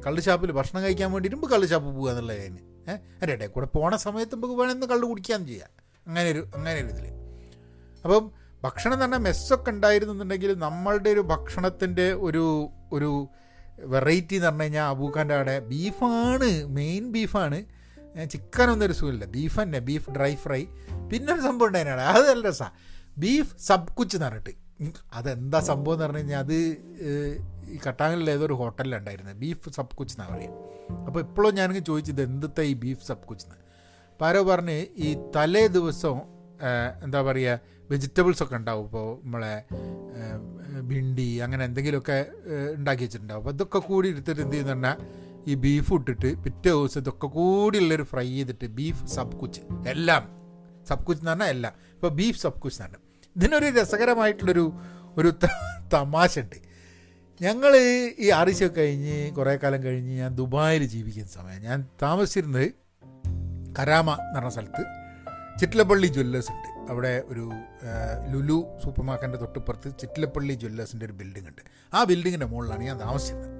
കള്ള് 0.00 0.22
ഷാപ്പിൽ 0.22 0.52
ഭക്ഷണം 0.52 0.82
കഴിക്കാൻ 0.82 1.12
വേണ്ടിയിട്ട് 1.12 1.36
നമുക്ക് 1.36 1.54
കള്ള് 1.54 1.68
ഷാപ്പ് 1.68 1.96
പോകുക 1.96 2.10
എന്നുള്ള 2.10 2.36
കാര്യം. 2.36 2.58
ഏഹ് 2.90 3.30
എന്റെ 3.30 3.46
കൂടെ 3.46 3.66
പോണ 3.66 3.96
സമയത്ത് 3.96 4.36
നമുക്ക് 4.36 4.54
വേണമെന്ന് 4.54 4.86
കള്ള് 4.86 5.06
കുടിക്കാൻ 5.08 5.46
ചെയ്യാം. 5.46 5.70
അങ്ങനെ 6.06 6.30
ഒരു 6.30 6.46
അങ്ങനെ 6.54 6.80
ഒരു 6.80 6.86
ഇതിൽ 6.86 7.06
അപ്പം 8.04 8.30
ഭക്ഷണം 8.64 9.04
തന്നെ 9.04 9.18
മെസ്സൊക്കെ 9.18 9.70
ഉണ്ടായിരുന്നുണ്ടെങ്കിൽ 9.70 10.58
നമ്മളുടെ 10.58 11.10
ഒരു 11.10 11.20
ഭക്ഷണത്തിന്റെ 11.20 12.12
ഒരു 12.12 12.68
ഒരു 12.92 13.28
വെറൈറ്റി 13.78 14.34
എന്ന് 14.34 14.46
പറഞ്ഞു 14.46 14.62
കഴിഞ്ഞാൽ 14.62 14.88
അബൂഖാന്റെ 14.88 15.34
അവിടെ 15.34 15.58
ബീഫാണ് 15.58 16.64
മെയിൻ 16.64 17.12
ബീഫാണ്. 17.12 17.64
ചിക്കനൊന്നും 18.30 18.86
ഒരു 18.86 18.92
സുഖമില്ല. 18.92 19.24
ബീഫ് 19.24 19.60
തന്നെ 19.60 19.78
ബീഫ് 19.78 20.10
ഡ്രൈ 20.10 20.34
ഫ്രൈ. 20.34 20.64
പിന്നെ 21.12 21.34
ഒരു 21.34 21.40
സംഭവം 21.40 21.66
ഉണ്ടായിരുന്നു 21.66 22.02
അത് 22.02 22.28
നല്ല 22.28 22.48
രസമാണ് 22.48 22.72
ബീഫ് 23.18 23.58
സബ് 23.58 23.88
കുച്ച് 23.88 24.16
എന്ന് 24.16 24.26
പറഞ്ഞിട്ട്. 24.26 24.59
അതെന്താ 25.14 25.58
സംഭവം 25.70 25.94
എന്ന് 25.94 26.04
പറഞ്ഞു 26.04 26.20
കഴിഞ്ഞാൽ 26.20 26.42
അത് 26.44 26.56
ഈ 27.72 27.78
കട്ടാങ്ങലിൽ 27.86 28.30
ഏതൊരു 28.34 28.54
ഹോട്ടലിലുണ്ടായിരുന്നത് 28.60 29.36
ബീഫ് 29.42 29.70
സബ് 29.76 29.96
കുച്ച് 29.98 30.14
എന്നാണ് 30.14 30.32
പറയുക 30.34 30.54
അപ്പോൾ 31.06 31.20
ഇപ്പോഴും 31.20 31.52
ഞാനിങ്ങനെ 31.58 31.84
ചോദിച്ചത് 31.90 32.22
എന്തത്തെ 32.28 32.62
ഈ 32.70 32.74
ബീഫ് 32.84 33.04
സബ് 33.08 33.26
കുച്ച് 33.30 33.44
എന്ന് 33.46 33.58
അപ്പോൾ 34.12 34.26
ആരോ 34.28 34.40
പറഞ്ഞ് 34.52 34.78
ഈ 35.06 35.10
തലേ 35.36 35.64
ദിവസം 35.76 36.16
എന്താ 37.04 37.20
പറയുക 37.28 37.60
വെജിറ്റബിൾസ് 37.90 38.42
ഒക്കെ 38.42 38.56
ഉണ്ടാവും 38.56 38.84
ഇപ്പോൾ 38.86 39.06
നമ്മളെ 39.22 39.54
ഭിണ്ടി 40.90 41.28
അങ്ങനെ 41.44 41.62
എന്തെങ്കിലുമൊക്കെ 41.68 42.18
ഉണ്ടാക്കി 42.78 43.02
വെച്ചിട്ടുണ്ടാവും. 43.04 43.40
അപ്പോൾ 43.42 43.54
ഇതൊക്കെ 43.56 43.80
കൂടി 43.88 44.08
എടുത്തിട്ട് 44.14 44.40
എന്ത് 44.44 44.54
ചെയ്യുന്ന 44.54 44.74
പറഞ്ഞാൽ 44.74 44.98
ഈ 45.50 45.54
ബീഫ് 45.64 45.92
ഇട്ടിട്ട് 45.98 46.30
പിറ്റേ 46.44 46.70
ദിവസം 46.70 47.00
ഇതൊക്കെ 47.04 47.28
കൂടി 47.38 47.78
ഉള്ളൊരു 47.84 48.06
ഫ്രൈ 48.12 48.26
ചെയ്തിട്ട് 48.36 48.66
ബീഫ് 48.78 49.04
സബ് 49.16 49.36
കുച്ച് 49.40 49.62
എല്ലാം. 49.92 50.24
സബ് 50.90 51.04
കുച്ച് 51.06 51.22
എന്ന് 51.22 51.32
പറഞ്ഞാൽ 51.32 51.50
എല്ലാം. 51.54 51.74
ഇപ്പോൾ 51.96 52.12
ബീഫ് 52.20 52.40
സബ് 52.44 52.60
കുച്ച് 52.64 52.78
എന്നാണ്. 52.82 52.98
ഇതിനൊരു 53.36 53.64
രസകരമായിട്ടുള്ളൊരു 53.64 54.72
ഒരു 55.18 55.32
തമാശ 55.92 56.38
ഉണ്ട് 56.38 56.70
ഞങ്ങൾ 57.42 57.76
ഈ 58.18 58.30
ആറിശൊക്കെ 58.30 58.76
കഴിഞ്ഞ് 58.76 59.32
കുറേ 59.32 59.56
കാലം 59.56 59.82
കഴിഞ്ഞ് 59.82 60.12
ഞാൻ 60.12 60.34
ദുബായിൽ 60.34 60.84
ജീവിക്കുന്ന 60.84 61.28
സമയം 61.28 61.62
ഞാൻ 61.62 61.86
താമസിച്ചിരുന്നത് 62.02 62.72
കരാമ 63.78 64.10
എന്ന് 64.10 64.34
പറഞ്ഞ 64.34 64.48
സ്ഥലത്ത്. 64.48 64.84
ചിറ്റിലപ്പള്ളി 65.60 66.06
ജ്വല്ലേഴ്സ് 66.06 66.50
ഉണ്ട്. 66.50 66.92
അവിടെ 66.92 67.22
ഒരു 67.26 67.50
ലുലു 68.32 68.78
സൂപ്പർ 68.84 69.02
മാർക്കറ്റിന്റെ 69.04 69.38
തൊട്ടിപ്പുറത്ത് 69.38 69.98
ചിറ്റിലപ്പള്ളി 70.00 70.54
ജ്വല്ലേഴ്സിന്റെ 70.54 71.06
ഒരു 71.06 71.12
ബിൽഡിംഗ് 71.12 71.48
ഉണ്ട്. 71.48 71.62
ആ 71.94 72.04
ബിൽഡിങ്ങിന്റെ 72.04 72.46
മുകളിലാണ് 72.46 72.84
ഞാൻ 72.84 73.00
താമസിച്ചിരുന്നത്. 73.00 73.50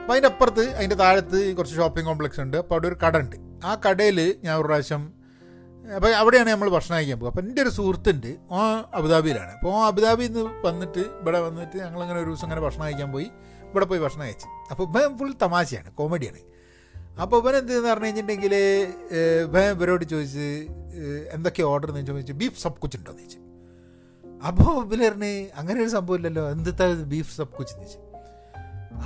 അപ്പോൾ 0.00 0.12
അതിന്റെ 0.12 0.28
അപ്പുറത്ത് 0.28 0.60
അതിന്റെ 0.60 0.96
താഴത്ത് 0.96 1.56
കുറച്ച് 1.56 1.76
ഷോപ്പിംഗ് 1.76 2.06
കോംപ്ലക്സ് 2.06 2.40
ഉണ്ട്. 2.40 2.56
അപ്പോൾ 2.56 2.74
അവിടെ 2.74 2.88
ഒരു 2.88 2.94
കട 2.94 3.18
ഉണ്ട്. 3.18 3.36
ആ 3.64 3.80
കടയിൽ 3.88 4.36
ഞാൻ 4.44 4.56
ഒരു 4.56 4.64
പ്രാവശ്യം 4.64 5.17
അപ്പോൾ 5.96 6.12
അവിടെയാണ് 6.20 6.50
നമ്മൾ 6.50 6.68
ഭക്ഷണം 6.74 6.96
കഴിക്കാൻ 6.96 7.18
പോകുക. 7.18 7.30
അപ്പോൾ 7.32 7.44
എന്റെ 7.46 7.60
ഒരു 7.62 7.70
സുഹൃത്തുണ്ട് 7.76 8.30
ആ 8.58 8.62
അബുദാബിയിലാണ്. 8.98 9.52
അപ്പോൾ 9.56 9.72
ആ 9.78 9.86
അബുദാബിയിൽ 9.90 10.32
നിന്ന് 10.32 10.52
വന്നിട്ട് 10.66 11.02
ഇവിടെ 11.20 11.40
വന്നിട്ട് 11.46 11.76
ഞങ്ങളിങ്ങനെ 11.84 12.18
ഒരു 12.22 12.30
ദിവസം 12.30 12.46
അങ്ങനെ 12.46 12.62
ഭക്ഷണം 12.66 12.84
കഴിക്കാൻ 12.86 13.10
പോയി. 13.12 13.28
ഇവിടെ 13.70 13.86
പോയി 13.90 14.00
ഭക്ഷണം 14.04 14.24
കഴിച്ചു. 14.26 14.48
അപ്പോൾ 14.70 14.84
ഇപ്പം 14.88 15.18
ഫുൾ 15.18 15.32
തമാശയാണ് 15.42 15.92
കോമഡിയാണ് 16.00 16.40
അപ്പോൾ 17.22 17.36
ഇവൻ 17.42 17.54
എന്ത് 17.56 17.74
പറഞ്ഞു 17.88 18.06
കഴിഞ്ഞിട്ടുണ്ടെങ്കിൽ 18.06 18.54
ഇവൻ 19.44 19.68
ഇവരോട് 19.76 20.04
ചോദിച്ച് 20.04 20.48
എന്തൊക്കെ 21.36 21.62
ഓർഡർ 21.62 21.90
എന്ന് 21.92 22.06
ചോദിച്ചു 22.10 22.32
ബീഫ് 22.32 22.60
സബ് 22.64 22.78
കുച്ചുണ്ടോ 22.82 23.10
എന്ന് 23.12 23.22
ചോദിച്ചു. 23.22 23.40
അപ്പോൾ 24.48 24.72
ഇവർ 24.84 25.00
പറഞ്ഞ് 25.08 25.32
അങ്ങനെ 25.60 25.78
ഒരു 25.84 25.90
സംഭവം 25.96 26.16
ഇല്ലല്ലോ 26.18 26.44
എന്താ 26.50 26.86
ബീഫ് 27.14 27.32
സബ് 27.38 27.54
കുച്ച് 27.58 27.74
എന്ന് 27.74 27.86
ചോദിച്ചു. 27.86 28.07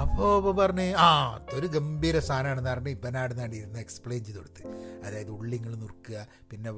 അപ്പോൾ 0.00 0.38
ഇപ്പോൾ 0.38 0.66
പറഞ്ഞ് 0.66 0.94
ആ 0.94 1.34
അതൊരു 1.34 1.66
ഗംഭീര 1.66 2.18
സാധനമാണെന്ന് 2.18 2.70
പറഞ്ഞ് 2.70 2.88
ഇവനാടുന്നാണ്ട് 2.88 3.56
ഇരുന്ന് 3.56 3.78
എക്സ്പ്ലെയിൻ 3.78 4.24
ചെയ്ത് 4.24 4.38
കൊടുത്ത്. 4.38 4.66
അതായത് 5.04 5.30
ഉള്ളിങ്ങൾ 5.30 5.74
നുറുക്കുക 5.74 6.26
പിന്നെ 6.50 6.70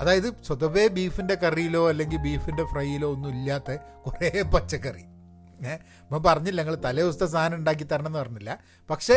അതായത് 0.00 0.42
സ്വതവേ 0.42 0.86
ബീഫിന്റെ 0.86 1.34
കറിയിലോ 1.34 1.88
അല്ലെങ്കിൽ 1.88 2.16
ബീഫിന്റെ 2.16 2.64
ഫ്രൈയിലോ 2.64 3.12
ഒന്നും 3.12 3.30
ഇല്ലാത്ത 3.30 3.76
കുറേ 4.06 4.42
പച്ചക്കറി. 4.42 5.04
ഏഹ് 5.66 5.78
അപ്പം 6.02 6.22
പറഞ്ഞില്ല 6.22 6.62
ഞങ്ങൾ 6.62 6.74
തലേ 6.74 7.02
ദിവസത്തെ 7.02 7.26
സാധനം 7.26 7.56
ഉണ്ടാക്കി 7.56 7.84
തരണം 7.84 8.06
എന്ന് 8.06 8.18
പറഞ്ഞില്ല. 8.18 8.58
പക്ഷേ 8.90 9.14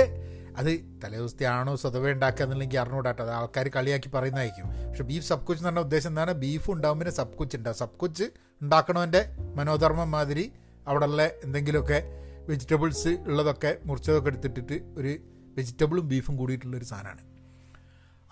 അത് 0.58 1.00
തലേദിവസത്തെയാണോ 1.04 1.76
സ്വതവേ 1.76 2.12
ഉണ്ടാക്കുക 2.12 2.44
എന്നുള്ളെങ്കിൽ 2.44 2.80
അറിഞ്ഞുകൂടാട്ടോ 2.80 3.24
അത് 3.24 3.32
ആൾക്കാർ 3.32 3.68
കളിയാക്കി 3.68 4.10
പറയുന്നതായിരിക്കും. 4.10 4.90
പക്ഷേ 4.90 5.04
ബീഫ് 5.04 5.26
സബ് 5.26 5.46
കുച്ച് 5.46 5.62
എന്ന് 5.62 5.70
പറഞ്ഞ 5.70 5.80
ഉദ്ദേശം 5.80 6.10
എന്താണ്? 6.10 6.34
ബീഫ് 6.34 6.72
ഉണ്ടാകുമ്പോൾ 6.72 7.10
സബ് 7.10 7.34
കുച്ച് 7.34 7.58
ഉണ്ടാവും. 7.58 7.78
സബ് 7.78 7.90
കുച്ച് 7.90 8.24
ഉണ്ടാക്കണവന്റെ 8.62 9.26
മനോധർമ്മം 9.56 10.12
മാതിരി 10.12 10.52
അവിടെയുള്ള 10.88 11.26
എന്തെങ്കിലുമൊക്കെ 11.44 12.25
വെജിറ്റബിൾസ് 12.50 13.12
ഉള്ളതൊക്കെ 13.28 13.78
മുറിച്ചതൊക്കെ 13.86 14.30
എടുത്തിട്ടിട്ട് 14.32 14.78
ഒരു 14.98 15.14
വെജിറ്റബിളും 15.58 16.06
ബീഫും 16.12 16.36
കൂടിയിട്ടുള്ളൊരു 16.38 16.86
സാധനമാണ്. 16.86 17.24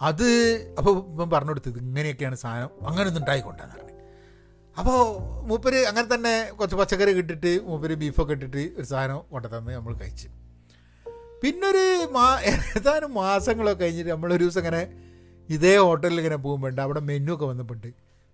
അത് 0.01 0.27
അപ്പോൾ 0.77 0.93
ഇപ്പം 1.11 1.29
പറഞ്ഞു 1.33 1.49
കൊടുത്തത് 1.49 1.79
ഇങ്ങനെയൊക്കെയാണ് 1.79 2.35
സാധനം. 2.35 2.71
അങ്ങനെ 2.89 3.07
ഒന്നും 3.09 3.21
ഉണ്ടായിക്കൊണ്ടാന്ന് 3.21 3.75
പറഞ്ഞു. 3.75 3.89
അപ്പോൾ 4.77 4.99
മൂപ്പര് 5.47 5.79
അങ്ങനെ 5.89 6.07
തന്നെ 6.15 6.51
കുറച്ച് 6.57 6.75
പച്ചക്കറി 6.75 7.11
കിട്ടിട്ട് 7.11 7.51
മൂപ്പര് 7.65 7.95
ബീഫൊക്കെ 7.95 8.33
ഇട്ടിട്ട് 8.33 8.63
ഒരു 8.77 8.83
സാധനം 8.83 9.19
കൊണ്ടുതന്ന് 9.33 9.73
നമ്മൾ 9.73 9.93
കഴിച്ചു. 9.95 10.29
പിന്നൊരു 11.41 11.85
മാ 12.15 12.25
ഏതാനും 12.51 13.13
മാസങ്ങളൊക്കെ 13.13 13.83
കഴിഞ്ഞിട്ട് 13.83 14.11
നമ്മളൊരു 14.11 14.43
ദിവസം 14.43 14.59
ഇങ്ങനെ 14.59 14.81
ഇതേ 15.49 15.77
ഹോട്ടലിൽ 15.77 16.19
ഇങ്ങനെ 16.21 16.35
പോകുമ്പോണ്ട് 16.35 16.81
അവിടെ 16.81 16.99
മെനു 16.99 17.31
ഒക്കെ 17.33 17.45
വന്നപ്പോണ്ട് 17.45 17.89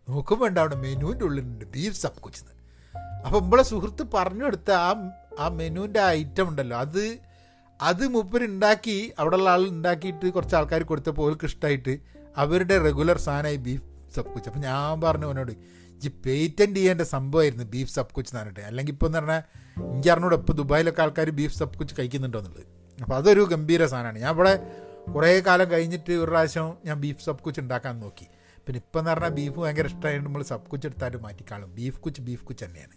നോക്കുമ്പോണ്ട് 0.08 0.60
അവിടെ 0.60 0.76
മെനുവിന്റെ 0.76 1.26
ഉള്ളിലുണ്ട് 1.26 1.66
ബീഫ് 1.66 1.98
സബ് 2.04 2.22
കുച്ചിന്ന്. 2.26 2.54
അപ്പോൾ 3.26 3.40
നമ്മളെ 3.42 3.64
സുഹൃത്ത് 3.64 4.04
പറഞ്ഞു 4.14 4.44
കൊടുത്ത 4.44 4.72
ആ 4.72 4.90
ആ 5.44 5.48
മെനുവിന്റെ 5.60 6.02
ഐറ്റം 6.20 6.46
ഉണ്ടല്ലോ. 6.52 6.78
അത് 6.86 7.04
അത് 7.80 8.04
മുപ്പരുണ്ടാക്കി 8.14 8.96
അവിടെയുള്ള 9.20 9.50
ആൾ 9.56 9.62
ഉണ്ടാക്കിയിട്ട് 9.74 10.28
കുറച്ച് 10.36 10.56
ആൾക്കാർ 10.60 10.82
കൊടുത്തപ്പോൾ 10.90 11.26
അവർക്ക് 11.26 11.46
ഇഷ്ടമായിട്ട് 11.52 11.94
അവരുടെ 12.44 12.76
റെഗുലർ 12.88 13.18
സാധനമായി 13.28 13.60
ബീഫ് 13.68 13.86
സബ് 14.16 14.32
കുച്ച് 14.34 14.50
അപ്പം 14.50 14.64
ഞാൻ 14.70 15.02
പറഞ്ഞു 15.06 15.28
അവനോട് 15.30 15.54
ഈ 16.06 16.10
പേറ്റന്റ് 16.26 16.78
ചെയ്യേണ്ട 16.80 17.04
സംഭവമായിരുന്നു 17.16 17.66
ബീഫ് 17.74 17.92
സബ് 17.96 18.14
കുച്ച് 18.18 18.32
എന്ന് 18.32 18.42
പറഞ്ഞിട്ട്. 18.42 18.66
അല്ലെങ്കിൽ 18.70 18.94
ഇപ്പോൾ 18.96 19.08
എന്ന് 19.10 19.20
പറഞ്ഞാൽ 19.20 19.42
എനിക്ക് 19.94 20.12
അറിഞ്ഞൂടെ 20.14 20.38
ഇപ്പോൾ 20.42 20.56
ദുബായിലൊക്കെ 20.60 21.02
ആൾക്കാർ 21.06 21.30
ബീഫ് 21.40 21.56
സബ് 21.60 21.78
കുച്ച് 21.80 21.96
കഴിക്കുന്നുണ്ടോ 22.00 22.40
എന്നുള്ളത്. 22.42 22.66
അപ്പോൾ 22.98 23.16
അതൊരു 23.20 23.44
ഗംഭീര 23.54 23.82
സാധനമാണ് 23.94 24.20
ഞാൻ 24.26 24.34
ഇവിടെ 24.36 24.54
കുറേ 25.16 25.32
കാലം 25.48 25.68
കഴിഞ്ഞിട്ട് 25.74 26.14
ഒരു 26.24 26.30
പ്രാവശ്യം 26.32 26.70
ഞാൻ 26.88 26.98
ബീഫ് 27.04 27.24
സബ് 27.28 27.44
കുച്ച് 27.46 27.62
ഉണ്ടാക്കാൻ 27.66 27.96
നോക്കി. 28.06 28.28
പിന്നെ 28.66 28.80
ഇപ്പം 28.84 29.00
എന്ന് 29.02 29.12
പറഞ്ഞാൽ 29.12 29.34
ബീഫ് 29.40 29.58
ഭയങ്കര 29.64 29.88
ഇഷ്ടമായിട്ട് 29.94 30.26
നമ്മൾ 30.26 30.42
സബ് 30.52 30.68
കുച്ച് 30.72 30.88
എടുത്താലും 30.90 31.22
മാറ്റിക്കാളും 31.28 31.70
ബീഫ് 31.78 32.00
കുച്ച് 32.06 32.22
ബീഫ് 32.28 32.44
കുച്ച് 32.50 32.64
തന്നെയാണ്. 32.66 32.96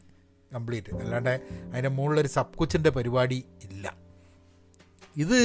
കംപ്ലീറ്റ്. 0.52 0.94
അല്ലാണ്ട് 0.94 1.34
അതിന്റെ 1.70 1.88
മുകളിലൊരു 1.88 2.28
സബ് 2.28 2.54
കുച്ചിന്റെ 2.54 2.90
പരിപാടി 2.90 3.44
ഇല്ല. 3.62 3.96
ഇത് 5.16 5.38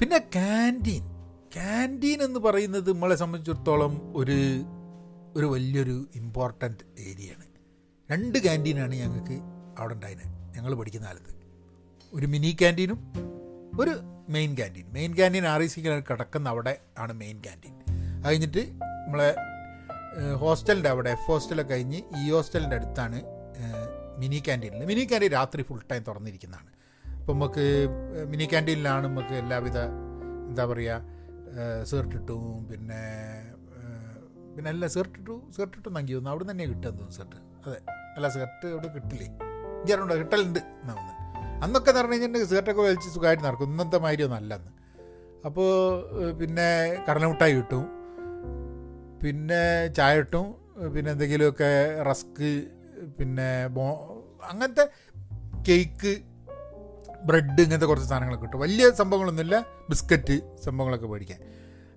പിന്നെ 0.00 0.18
ക്യാന്റീൻ 0.18 1.04
ക്യാന്റീൻ 1.54 2.22
എന്ന് 2.22 2.40
പറയുന്നത് 2.40 2.90
നമ്മളെ 2.90 3.14
സംബന്ധിച്ചിടത്തോളം 3.14 4.12
ഒരു 4.16 4.64
ഒരു 5.36 5.46
വലിയൊരു 5.46 6.08
ഇമ്പോർട്ടന്റ് 6.14 6.84
ഏരിയയാണ് 6.98 7.44
രണ്ട് 8.10 8.38
ക്യാന്റീനാണ് 8.38 8.94
ഞങ്ങൾക്ക് 8.94 9.36
അവിടെ 9.78 9.94
ഉണ്ടായിരുന്നത് 9.94 10.56
ഞങ്ങൾ 10.56 10.74
പഠിക്കുന്ന 10.74 11.06
കാലത്ത്. 11.06 11.32
ഒരു 12.12 12.26
മിനി 12.26 12.56
ക്യാന്റീനും 12.60 12.98
ഒരു 13.80 13.94
main 14.28 14.56
canteen 14.56 14.86
main 14.92 15.14
canteen 15.14 15.46
R 15.46 15.62
E 15.62 15.66
C 15.66 15.80
കിടക്കുന്ന 15.80 16.48
അവിടെ 16.48 16.78
ആണ് 16.98 17.12
മെയിൻ 17.12 17.40
ക്യാന്റീൻ 17.40 17.74
അത് 18.18 18.30
കഴിഞ്ഞിട്ട് 18.30 18.62
നമ്മളെ 19.06 19.34
ഹോസ്റ്റലിന്റെ 20.36 20.88
അവിടെ 20.88 21.10
എഫ് 21.10 21.26
ഹോസ്റ്റലൊക്കെ 21.26 21.74
കഴിഞ്ഞ് 21.74 21.96
ഈ 21.96 22.30
ഹോസ്റ്റലിന്റെ 22.30 22.76
അടുത്താണ് 22.76 23.18
മിനി 24.22 24.38
ക്യാന്റീനിൽ. 24.46 24.82
മിനി 24.90 25.02
ക്യാന്റീൻ 25.10 25.32
രാത്രി 25.38 25.62
ഫുൾ 25.68 25.80
ടൈം 25.90 26.02
തുറന്നിരിക്കുന്നതാണ്. 26.08 26.70
അപ്പോൾ 27.20 27.34
നമുക്ക് 27.36 27.64
മിനി 28.32 28.46
ക്യാന്റീനിലാണ് 28.52 29.04
നമുക്ക് 29.08 29.34
എല്ലാവിധ 29.42 29.78
എന്താ 30.50 30.64
പറയുക 30.70 31.00
സേർട്ടിട്ടും 31.90 32.42
പിന്നെ 32.70 33.02
പിന്നെ 34.56 34.68
എല്ലാം 34.74 34.90
സേർട്ടിട്ടു 34.96 35.34
സേർട്ടിട്ടു 35.56 35.88
നങ്കി 35.96 36.12
തോന്നുന്നു 36.14 36.32
അവിടെ 36.32 36.44
തന്നെ 36.50 36.64
കിട്ടുമെന്ന് 36.70 36.98
തോന്നുന്നു 36.98 37.16
സെർട്ട് 37.18 37.38
അതെ. 37.66 37.78
അല്ല 38.16 38.26
സെർട്ട് 38.36 38.66
അവിടെ 38.74 38.88
കിട്ടില്ലേ? 38.96 39.26
ഇഞ്ചാറുണ്ടോ 39.80 40.16
കിട്ടലുണ്ട് 40.22 40.60
എന്നാ 40.80 40.94
ഒന്ന് 41.00 41.12
അന്നൊക്കെ 41.64 41.90
എന്ന് 41.90 42.00
പറഞ്ഞു 42.00 42.14
കഴിഞ്ഞിട്ടുണ്ടെങ്കിൽ 42.14 42.50
സേർട്ടൊക്കെ 42.52 42.82
വലിച്ച് 42.86 43.08
സുഖമായിട്ട് 43.14 43.44
നടക്കും. 43.46 43.70
ഇന്നത്തെ 43.72 43.98
മാതിരി 44.04 44.22
ഒന്നും 44.26 44.38
അല്ലെന്ന്. 44.40 44.70
അപ്പോൾ 45.48 45.70
പിന്നെ 46.40 46.68
കടലമുട്ടായി 47.06 47.54
കിട്ടും 47.58 47.84
പിന്നെ 49.22 49.62
ചായ 49.98 50.12
കിട്ടും 50.20 50.46
പിന്നെ 50.94 51.08
എന്തെങ്കിലുമൊക്കെ 51.14 51.72
റസ്ക് 52.10 52.46
പിന്നെ 53.04 53.66
ബോ 53.66 53.88
അങ്ങനത്തെ 54.50 54.88
കേക്ക് 55.68 56.18
ബ്രെഡ് 57.24 57.60
ഇങ്ങനത്തെ 57.60 57.86
കുറച്ച് 57.86 58.08
സാധനങ്ങളൊക്കെ 58.08 58.46
കിട്ടും. 58.46 58.60
വലിയ 58.60 58.90
സംഭവങ്ങളൊന്നുമില്ല 58.90 59.66
ബിസ്ക്കറ്റ് 59.88 60.56
സംഭവങ്ങളൊക്കെ 60.64 61.06
മേടിക്കാൻ. 61.06 61.38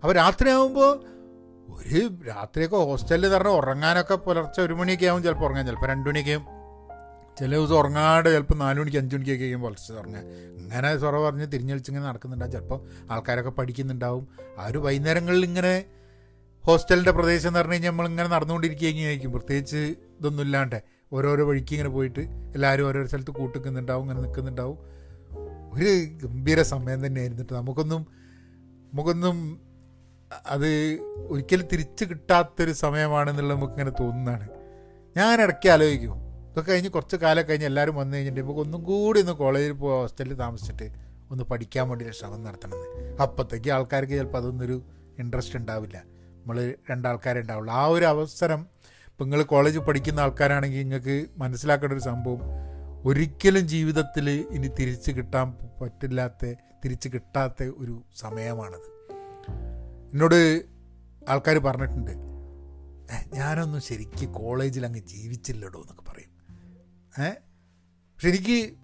അപ്പോൾ 0.04 0.14
രാത്രിയാകുമ്പോൾ 0.14 1.18
ഒരു 1.70 2.18
രാത്രിയൊക്കെ 2.28 2.78
ഹോസ്റ്റലിൽ 2.78 3.30
തരണം 3.30 3.52
ഉറങ്ങാനൊക്കെ 3.52 4.16
പുലർച്ചെ 4.16 4.62
ഒരു 4.62 4.74
മണിയൊക്കെ 4.74 5.06
ആവും 5.06 5.24
ചിലപ്പോൾ 5.24 5.46
ഉറങ്ങാൻ. 5.46 5.66
ചിലപ്പോൾ 5.66 5.88
രണ്ട് 5.88 6.10
മണിയൊക്കെയും 6.10 6.46
ചില 7.40 7.56
ദിവസം 7.56 7.76
ഉറങ്ങാണ്ട് 7.76 8.30
ചിലപ്പോൾ 8.30 8.56
നാല് 8.56 8.80
മണിക്ക് 8.80 8.98
അഞ്ച് 8.98 9.16
മണിക്കൊക്കെ 9.16 9.44
ആയിരിക്കും 9.44 9.62
പുലർച്ചെ 9.62 9.94
ഉറങ്ങുക 9.94 10.20
ഇങ്ങനെ 10.58 10.98
സ്വറ 10.98 11.20
പറഞ്ഞ് 11.20 11.52
തിരിഞ്ഞളിച്ചിങ്ങനെ 11.52 12.06
നടക്കുന്നുണ്ടാവും. 12.06 12.52
ചിലപ്പോൾ 12.52 12.88
ആൾക്കാരൊക്കെ 13.12 13.50
പഠിക്കുന്നുണ്ടാവും. 13.50 14.28
ആ 14.60 14.68
ഒരു 14.68 14.78
വൈകുന്നേരങ്ങളിൽ 14.78 15.44
ഇങ്ങനെ 15.44 15.86
ഹോസ്റ്റലിന്റെ 16.66 17.12
പ്രദേശം 17.12 17.50
എന്ന് 17.50 17.60
പറഞ്ഞു 17.60 17.74
കഴിഞ്ഞാൽ 17.74 17.92
നമ്മളിങ്ങനെ 17.92 18.30
നടന്നുകൊണ്ടിരിക്കുകയായിരിക്കും. 18.30 19.32
പ്രത്യേകിച്ച് 19.32 19.78
ഇതൊന്നും 19.78 20.44
ഓരോരോ 21.14 21.46
വഴിക്ക് 21.46 21.74
ഇങ്ങനെ 21.74 21.90
പോയിട്ട് 21.90 22.20
എല്ലാവരും 22.56 22.88
ഓരോരോ 22.88 23.08
സ്ഥലത്ത് 23.08 23.32
കൂട്ടിക്കുന്നുണ്ടാവും 23.32 24.02
ഇങ്ങനെ 24.02 24.22
നിൽക്കുന്നുണ്ടാവും 24.22 24.78
ഒരു 25.74 26.06
ഗംഭീര 26.24 26.62
സമയം 26.62 27.06
തന്നെയായിരുന്നിട്ട് 27.06 27.54
നമുക്കൊന്നും 27.54 28.08
നമുക്കൊന്നും 28.94 29.62
അത് 30.48 30.68
ഒരിക്കലും 31.28 31.68
തിരിച്ചു 31.68 32.06
കിട്ടാത്തൊരു 32.06 32.72
സമയമാണെന്നുള്ളത് 32.72 33.58
നമുക്കിങ്ങനെ 33.58 33.92
തോന്നുന്നതാണ്. 34.00 34.48
ഞാൻ 35.18 35.42
ഇടയ്ക്ക് 35.42 35.70
ആലോചിക്കും. 35.70 36.28
ഇതൊക്കെ 36.52 36.72
കഴിഞ്ഞ് 36.72 36.90
കുറച്ച് 36.90 37.16
കാലം 37.16 37.50
കഴിഞ്ഞ് 37.50 37.66
എല്ലാവരും 37.66 37.96
വന്നു 37.96 38.18
കഴിഞ്ഞിട്ട് 38.18 38.40
നമുക്ക് 38.40 38.60
ഒന്നും 38.60 38.84
കൂടി 38.84 39.20
ഒന്ന് 39.20 39.32
കോളേജിൽ 39.32 39.72
പോയി 39.72 40.02
ഹോസ്റ്റലിൽ 40.02 40.34
താമസിച്ചിട്ട് 40.34 40.92
ഒന്ന് 41.32 41.44
പഠിക്കാൻ 41.44 41.90
വേണ്ടി 41.90 42.12
ശ്രമം 42.12 42.44
നടത്തണമെന്ന് 42.44 43.18
അപ്പോഴത്തേക്ക് 43.22 43.70
ആൾക്കാർക്ക് 43.70 44.14
ചിലപ്പോൾ 44.14 44.38
അതൊന്നൊരു 44.38 44.82
ഇൻട്രസ്റ്റ് 45.20 45.56
ഉണ്ടാവില്ല. 45.56 45.98
നമ്മൾ 45.98 46.76
രണ്ടാൾക്കാരുണ്ടാവുള്ളൂ 46.92 47.74
ആ 47.74 47.86
ഒരു 47.86 48.06
അവസരം 48.06 48.68
ഇപ്പം 49.18 49.30
നിങ്ങൾ 49.30 49.46
കോളേജിൽ 49.46 49.80
പഠിക്കുന്ന 49.80 50.20
ആൾക്കാരാണെങ്കിൽ 50.20 50.78
നിങ്ങൾക്ക് 50.78 51.26
മനസ്സിലാക്കേണ്ട 51.38 51.94
ഒരു 51.94 52.00
സംഭവം. 52.00 52.40
ഒരിക്കലും 53.06 53.68
ജീവിതത്തിൽ 53.68 54.30
ഇനി 54.30 54.68
തിരിച്ച് 54.68 55.12
കിട്ടാൻ 55.12 55.54
പറ്റില്ലാത്ത 55.82 56.54
തിരിച്ച് 56.86 57.10
കിട്ടാത്ത 57.10 57.64
ഒരു 57.64 58.04
സമയമാണത്. 58.16 59.14
എന്നോട് 60.12 60.64
ആൾക്കാർ 61.30 61.58
പറഞ്ഞിട്ടുണ്ട് 61.58 62.12
ഞാനൊന്നും 63.34 63.82
ശരിക്ക് 63.82 64.28
കോളേജിൽ 64.28 64.86
അങ്ങ് 64.86 65.00
ജീവിച്ചില്ലടോ 65.00 65.80
എന്നൊക്കെ 65.80 66.04
പറയും. 66.12 66.32
ഏ? 67.26 67.30
പക്ഷെ 67.90 68.30
എനിക്ക് 68.30 68.76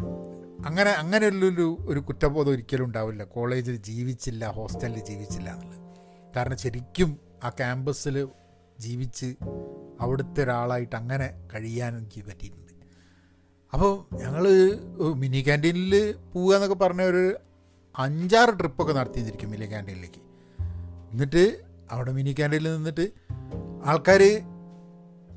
അങ്ങനെ 0.65 0.91
അങ്ങനെയുള്ളൊരു 0.91 1.77
ഒരു 1.89 1.99
കുറ്റബോധം 1.99 2.51
ഒരിക്കലും 2.51 2.83
ഉണ്ടാവില്ല. 2.83 3.23
കോളേജിൽ 3.23 3.75
ജീവിച്ചില്ല 3.75 4.51
ഹോസ്റ്റലിൽ 4.51 5.05
ജീവിച്ചില്ല 5.05 5.49
എന്നുള്ളത്. 5.49 5.79
കാരണം 6.35 6.57
ശരിക്കും 6.57 7.19
ആ 7.43 7.49
ക്യാമ്പസിൽ 7.49 8.27
ജീവിച്ച് 8.79 9.35
അവിടുത്തെ 10.01 10.43
ഒരാളായിട്ട് 10.43 10.95
അങ്ങനെ 10.95 11.33
കഴിയാൻ 11.53 11.97
എനിക്ക് 11.97 12.21
പറ്റിയിട്ടുണ്ട്. 12.25 12.73
അപ്പോൾ 13.73 14.15
ഞങ്ങൾ 14.17 14.43
മിനി 15.15 15.41
ക്യാന്റീനിൽ 15.41 16.15
പോവുക 16.33 16.55
എന്നൊക്കെ 16.55 16.75
പറഞ്ഞ 16.75 17.01
ഒരു 17.01 17.23
അഞ്ചാറ് 17.97 18.59
ട്രിപ്പൊക്കെ 18.59 18.93
നടത്തിയിരിക്കും 18.93 19.51
മിനി 19.51 19.65
ക്യാന്റീനിലേക്ക്. 19.65 20.21
എന്നിട്ട് 21.11 21.63
അവിടെ 21.91 22.11
മിനി 22.11 22.31
ക്യാന്റീനിൽ 22.31 22.75
നിന്നിട്ട് 22.75 23.05
ആൾക്കാർ 23.85 24.21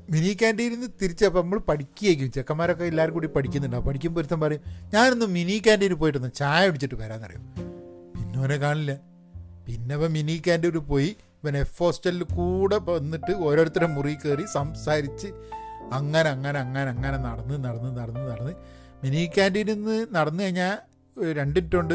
മിനി 0.09 0.33
ക്യാന്റീനിൽ 0.33 0.73
നിന്ന് 0.73 0.87
തിരിച്ചപ്പോൾ 1.01 1.41
നമ്മൾ 1.41 1.59
പഠിക്കുകയായിരിക്കും. 1.59 2.31
ചെക്കന്മാരൊക്കെ 2.31 2.83
എല്ലാവരും 2.83 3.13
കൂടി 3.13 3.27
പഠിക്കുന്നുണ്ടാവും 3.27 3.85
പഠിക്കുമ്പോൾ 3.85 4.21
ഒരുത്തം 4.21 4.39
പറയും 4.39 4.61
ഞാനൊന്ന് 4.93 5.25
മിനി 5.25 5.61
ക്യാന്റീനിൽ 5.65 5.93
പോയിട്ടൊന്ന് 5.93 6.31
ചായ 6.33 6.67
കുടിച്ചിട്ട് 6.67 6.95
വരാമെന്നറിയും 6.95 7.45
പിന്നെ 8.15 8.39
അവനെ 8.39 8.57
കാണില്ല. 8.57 8.93
പിന്നെ 9.67 9.95
ഇപ്പം 9.95 10.13
മിനി 10.13 10.41
ക്യാന്റീനിൽ 10.45 10.77
പോയി 10.77 11.15
ഇവൻ 11.47 11.57
എഫ് 11.57 11.79
ഹോസ്റ്റലിൽ 11.79 12.23
കൂടെ 12.23 12.77
വന്നിട്ട് 12.77 13.33
ഓരോരുത്തരുടെ 13.47 13.89
മുറി 13.93 14.13
കയറി 14.13 14.45
സംസാരിച്ച് 14.53 15.27
അങ്ങനെ 15.93 16.29
അങ്ങനെ 16.29 16.59
അങ്ങനെ 16.59 16.89
അങ്ങനെ 16.89 17.17
നടന്ന് 17.17 17.57
നടന്ന് 17.65 17.89
നടന്ന് 17.97 18.23
നടന്ന്. 18.31 18.53
മിനി 19.03 19.21
ക്യാന്റീനിൽ 19.35 19.73
നിന്ന് 19.73 20.15
നടന്നു 20.15 20.43
കഴിഞ്ഞാൽ 20.43 20.73
രണ്ടിട്ടുണ്ട് 21.33 21.93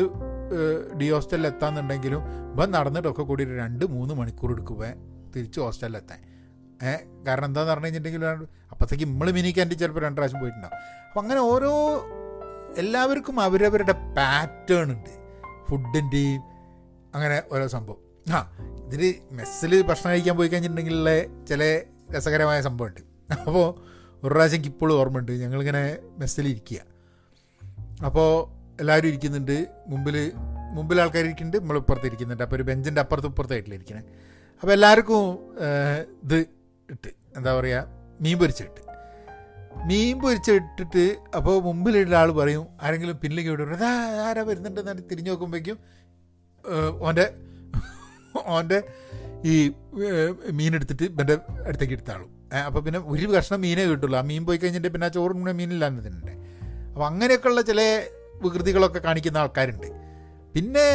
ഡി 1.01 1.11
ഹോസ്റ്റലിൽ 1.11 1.47
എത്താന്നുണ്ടെങ്കിലും 1.47 2.23
ഇപ്പം 2.51 2.71
നടന്നിട്ടൊക്കെ 2.71 3.23
കൂടി 3.23 3.45
രണ്ട് 3.45 3.85
മൂന്ന് 3.85 4.15
മണിക്കൂർ 4.15 4.51
എടുക്കുക 4.53 4.83
തിരിച്ച് 5.37 5.61
ഹോസ്റ്റലിൽ 5.61 5.97
എത്താൻ. 5.97 6.21
ഏഹ് 6.89 7.25
കാരണം 7.27 7.45
എന്താന്ന് 7.45 7.71
പറഞ്ഞു 7.71 7.87
കഴിഞ്ഞിട്ടുണ്ടെങ്കിൽ 7.87 8.47
അപ്പോഴത്തേക്ക് 8.71 9.05
നമ്മൾ 9.05 9.31
മിനി 9.31 9.51
ക്യാന്റീൻ 9.51 9.79
ചിലപ്പോൾ 9.79 10.01
രണ്ട് 10.01 10.17
പ്രാവശ്യം 10.17 10.41
പോയിട്ടുണ്ടാവും. 10.41 10.77
അപ്പം 11.09 11.21
അങ്ങനെ 11.21 11.41
ഓരോ 11.41 11.73
എല്ലാവർക്കും 12.79 13.41
അവരവരുടെ 13.41 13.93
പാറ്റേൺ 13.93 14.91
ഉണ്ട്. 14.93 15.13
ഫുഡിന്റെയും 15.69 16.43
അങ്ങനെ 17.15 17.43
ഓരോ 17.53 17.67
സംഭവം. 17.67 18.01
ആ 18.35 18.41
ഇതിൽ 18.93 19.05
മെസ്സിൽ 19.39 19.73
ഭക്ഷണം 19.89 20.11
കഴിക്കാൻ 20.13 20.35
പോയി 20.39 20.49
കഴിഞ്ഞിട്ടുണ്ടെങ്കിലുള്ള 20.49 21.11
ചില 21.51 21.63
രസകരമായ 22.15 22.59
സംഭവമുണ്ട്. 22.67 23.01
അപ്പോൾ 23.35 23.67
ഒരു 24.23 24.33
പ്രാവശ്യം 24.35 24.67
ഇപ്പോഴും 24.71 24.95
ഓർമ്മയുണ്ട്. 25.01 25.33
ഞങ്ങളിങ്ങനെ 25.43 25.85
മെസ്സിൽ 26.21 26.47
ഇരിക്കുക. 26.49 26.81
അപ്പോൾ 28.09 28.29
എല്ലാവരും 28.81 29.09
ഇരിക്കുന്നുണ്ട്. 29.09 29.57
മുമ്പിൽ 29.93 30.17
മുമ്പിൽ 30.77 30.99
ആൾക്കാർ 31.01 31.25
ഇരിക്കുന്നുണ്ട് 31.29 31.59
നമ്മൾ 31.63 31.79
ഇപ്പുറത്ത് 31.83 32.07
ഇരിക്കുന്നുണ്ട്. 32.07 32.45
അപ്പോൾ 32.45 32.57
ഒരു 32.57 32.65
ബെഞ്ചിന്റെ 32.69 33.01
അപ്പുറത്ത് 33.01 33.29
ഇപ്പുറത്തായിട്ടില്ല 33.33 33.77
ഇരിക്കണേ. 33.79 34.03
അപ്പോൾ 34.63 34.73
എല്ലാവർക്കും 34.73 35.25
ഇത് 36.25 36.39
ഇട്ട് 36.95 37.11
എന്താ 37.39 37.51
പറയുക 37.59 37.81
മീൻ 38.25 38.37
പൊരിച്ചിട്ട്. 38.43 38.81
മീൻ 39.89 40.15
പൊരിച്ചിട്ടിട്ട് 40.23 41.05
അപ്പോൾ 41.37 41.55
മുമ്പിലുള്ള 41.69 42.17
ആൾ 42.23 42.31
പറയും 42.41 42.65
ആരെങ്കിലും 42.83 43.17
പിന്നിലേക്ക് 43.23 43.51
വിടും 43.51 43.75
അതാ 43.79 43.93
ആരാ 44.27 44.43
വരുന്നുണ്ടെന്ന് 44.51 45.05
തിരിഞ്ഞു 45.11 45.31
നോക്കുമ്പോഴേക്കും 45.31 45.79
ഓന്റെ 47.07 47.27
ഓന്റെ 48.47 48.83
ഈ 49.45 49.73
മീനെടുത്തിട്ട് 50.53 51.03
ഇവന്റെ 51.03 51.37
അടുത്തേക്ക് 51.67 51.95
എടുത്താളും. 51.95 52.31
അപ്പോൾ 52.67 52.81
പിന്നെ 52.81 53.01
ഒരു 53.15 53.27
കഷ്ണം 53.27 53.61
മീനേ 53.61 53.85
കിട്ടുള്ളൂ. 53.85 54.19
ആ 54.19 54.23
മീൻ 54.23 54.47
പോയി 54.47 54.59
കഴിഞ്ഞിട്ട് 54.59 54.89
പിന്നെ 54.89 55.07
ആ 55.07 55.09
ചോറും 55.09 55.41
കൂടെ 55.41 55.53
മീനില്ലാന്ന് 55.53 56.07
തന്നെ 56.07 56.35
അപ്പോൾ 56.89 57.07
അങ്ങനെയൊക്കെയുള്ള 57.07 57.61
ചില 57.61 57.81
വികൃതികളൊക്കെ 58.43 58.99
കാണിക്കുന്ന 58.99 59.39
ആൾക്കാരുണ്ട്. 59.39 59.87
പിന്നെ 60.55 60.87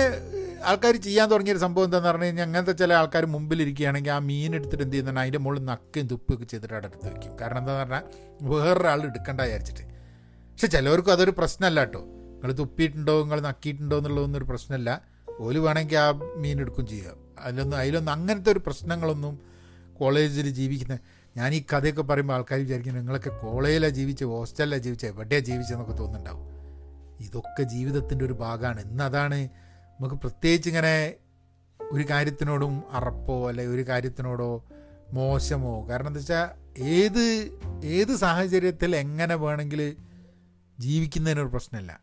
ആൾക്കാർ 0.63 0.95
ചെയ്യാൻ 0.95 1.29
തുടങ്ങിയൊരു 1.31 1.59
സംഭവം 1.59 1.85
എന്താണെന്ന് 1.85 2.09
പറഞ്ഞു 2.09 2.25
കഴിഞ്ഞാൽ 2.25 2.43
അങ്ങനത്തെ 2.43 2.71
ചില 2.71 2.93
ആൾക്കാർ 2.93 3.25
മുമ്പിലിരിക്കുകയാണെങ്കിൽ 3.25 4.11
ആ 4.11 4.19
മീൻ 4.19 4.55
എടുത്തിട്ട് 4.55 4.83
എന്ത് 4.83 4.93
ചെയ്യുന്നുണ്ട്? 4.93 5.21
അതിന്റെ 5.21 5.39
മുകളിൽ 5.39 5.65
നക്കയും 5.65 6.07
തുപ്പൊക്കെ 6.07 6.45
ചെയ്തിട്ട് 6.45 6.73
അവിടെ 6.73 6.87
എടുത്ത് 6.87 7.07
വയ്ക്കും 7.07 7.39
കാരണം 7.41 7.57
എന്താണെന്ന് 7.57 7.83
പറഞ്ഞാൽ 7.83 8.03
വേറൊരാൾ 8.41 9.01
എടുക്കണ്ട 9.01 9.41
വിചാരിച്ചിട്ട്. 9.41 9.83
പക്ഷെ 10.51 10.67
ചിലവർക്കും 10.67 11.11
അതൊരു 11.11 11.33
പ്രശ്നമല്ല 11.37 11.79
കേട്ടോ. 11.79 12.01
നിങ്ങൾ 12.33 12.51
തുപ്പിയിട്ടുണ്ടോ? 12.51 13.21
നിങ്ങൾ 13.21 13.41
നക്കിയിട്ടുണ്ടോ? 13.41 13.97
എന്നുള്ളതൊന്നും 13.97 14.39
ഒരു 14.39 14.45
പ്രശ്നമല്ല. 14.45 15.01
ഓൽ 15.39 15.57
വേണമെങ്കിൽ 15.57 15.97
ആ 15.97 16.11
മീൻ 16.35 16.59
എടുക്കും 16.61 16.87
ചെയ്യുക 16.87 17.26
അതിലൊന്നും 17.39 17.77
അതിലൊന്നും 17.77 18.11
അങ്ങനത്തെ 18.11 18.51
ഒരു 18.51 18.59
പ്രശ്നങ്ങളൊന്നും 18.59 19.39
കോളേജിൽ 19.99 20.49
ജീവിക്കുന്ന 20.49 20.99
ഞാൻ 21.37 21.53
ഈ 21.53 21.65
കഥയൊക്കെ 21.73 22.01
പറയുമ്പോൾ 22.01 22.33
ആൾക്കാർ 22.33 22.59
വിചാരിക്കുന്നത് 22.59 23.01
നിങ്ങളൊക്കെ 23.01 23.29
കോളേജിലാണ് 23.29 23.93
ജീവിച്ച് 23.93 24.25
ഹോസ്റ്റലിലാണ് 24.25 24.81
ജീവിച്ച് 24.81 25.05
എവിടെയാണ് 25.05 25.45
ജീവിച്ചതെന്നൊക്കെ 25.45 25.93
തോന്നുന്നുണ്ടാവും. 25.93 26.57
ഇതൊക്കെ 27.19 27.63
ജീവിതത്തിന്റെ 27.63 28.25
ഒരു 28.25 28.33
ഭാഗമാണ്. 28.33 28.81
ഇന്നതാണ് 28.81 29.35
നമുക്ക് 29.99 30.15
പ്രത്യേകിച്ച് 30.15 30.69
ഇങ്ങനെ 30.69 31.13
ഒരു 31.91 32.03
കാര്യത്തിനോടും 32.09 32.83
അറപ്പോ 32.91 33.47
അല്ലെ 33.47 33.67
ഒരു 33.67 33.81
കാര്യത്തിനോടോ 33.81 34.63
മോശമോ. 35.11 35.89
കാരണം 35.89 36.07
എന്താ 36.07 36.17
വെച്ചാൽ 36.17 36.47
ഏത് 36.81 37.51
ഏത് 37.85 38.15
സാഹചര്യത്തിൽ 38.15 38.95
എങ്ങനെ 38.95 39.35
വേണമെങ്കിൽ 39.35 39.95
ജീവിക്കുന്നതിനൊരു 40.79 41.47
പ്രശ്നമില്ല. 41.47 41.99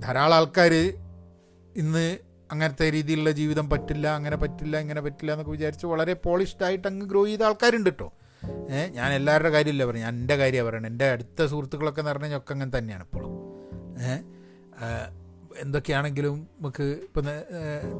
ധാരാളം 0.00 0.36
ആൾക്കാർ 0.36 0.72
ഇന്ന് 1.76 2.18
അങ്ങനത്തെ 2.52 2.86
രീതിയിലുള്ള 2.90 3.30
ജീവിതം 3.30 3.66
പറ്റില്ല 3.70 4.06
അങ്ങനെ 4.18 4.36
പറ്റില്ല 4.36 4.76
ഇങ്ങനെ 4.84 5.00
പറ്റില്ല 5.00 5.32
എന്നൊക്കെ 5.32 5.52
വിചാരിച്ച് 5.52 5.86
വളരെ 5.92 6.14
പോളിഷ്ഡ് 6.26 6.64
ആയിട്ട് 6.64 6.86
അങ്ങ് 6.88 7.06
ഗ്രോ 7.12 7.22
ചെയ്ത 7.26 7.42
ആൾക്കാരുണ്ട് 7.48 7.90
കേട്ടോ 7.90 8.08
ഞാൻ 8.96 9.10
എല്ലാവരുടെ 9.18 9.50
കാര്യമില്ല 9.50 9.84
ഞാൻ 10.04 10.14
എന്റെ 10.20 10.36
കാര്യമാണ് 10.36 10.68
പറയുന്നത്. 10.68 10.92
എന്റെ 10.92 11.06
അടുത്ത 11.14 11.46
സുഹൃത്തുക്കളൊക്കെ 11.52 12.00
എന്ന് 12.00 12.12
പറഞ്ഞാൽ 12.12 12.38
ഒക്കെ 12.40 12.52
അങ്ങനെ 12.52 12.72
തന്നെയാണ് 12.78 13.04
ഇപ്പോഴും. 13.04 13.32
എന്തൊക്കെയാണെങ്കിലും 15.64 16.36
നമുക്ക് 16.58 16.86
ഇപ്പം 17.06 17.26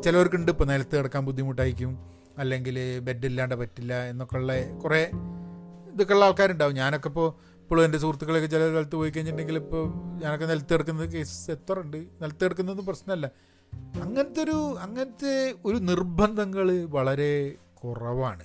ചിലവർക്കുണ്ട് 0.04 0.50
ഇപ്പോൾ 0.52 0.66
നിലത്ത് 0.72 0.94
കിടക്കാൻ 0.98 1.22
ബുദ്ധിമുട്ടായിരിക്കും 1.26 1.92
അല്ലെങ്കിൽ 2.38 2.76
ബെഡ് 3.06 3.26
ഇല്ലാണ്ട് 3.26 3.54
പറ്റില്ല 3.54 3.92
എന്നൊക്കെ 4.10 4.36
ഉള്ള 4.36 4.52
കുറേ 4.84 5.02
ഇതൊക്കെ 5.92 6.14
ഉള്ള 6.14 6.24
ആൾക്കാരുണ്ടാവും. 6.24 6.74
ഞാനൊക്കെ 6.74 7.08
ഇപ്പോൾ 7.08 7.28
ഇപ്പോഴും 7.62 7.82
എന്റെ 7.84 7.98
സുഹൃത്തുക്കളൊക്കെ 7.98 8.48
ചില 8.54 8.62
സ്ഥലത്ത് 8.70 8.96
പോയി 9.00 9.10
കഴിഞ്ഞിട്ടുണ്ടെങ്കിൽ 9.10 9.56
ഇപ്പോൾ 9.62 9.84
ഞാനൊക്കെ 10.22 10.46
നിലത്ത് 10.52 10.72
കിടക്കുന്ന 10.74 11.06
കേസ് 11.14 11.50
എത്ര 11.50 11.76
ഉണ്ട്? 11.84 11.96
നിലത്ത് 12.22 12.42
കിടക്കുന്നതൊന്നും 12.44 12.86
പ്രശ്നമല്ല. 12.86 13.26
അങ്ങനത്തെ 14.02 14.42
ഒരു 14.42 14.76
അങ്ങനത്തെ 14.80 15.54
ഒരു 15.64 15.76
നിർബന്ധങ്ങൾ 15.76 16.84
വളരെ 16.84 17.54
കുറവാണ്. 17.74 18.44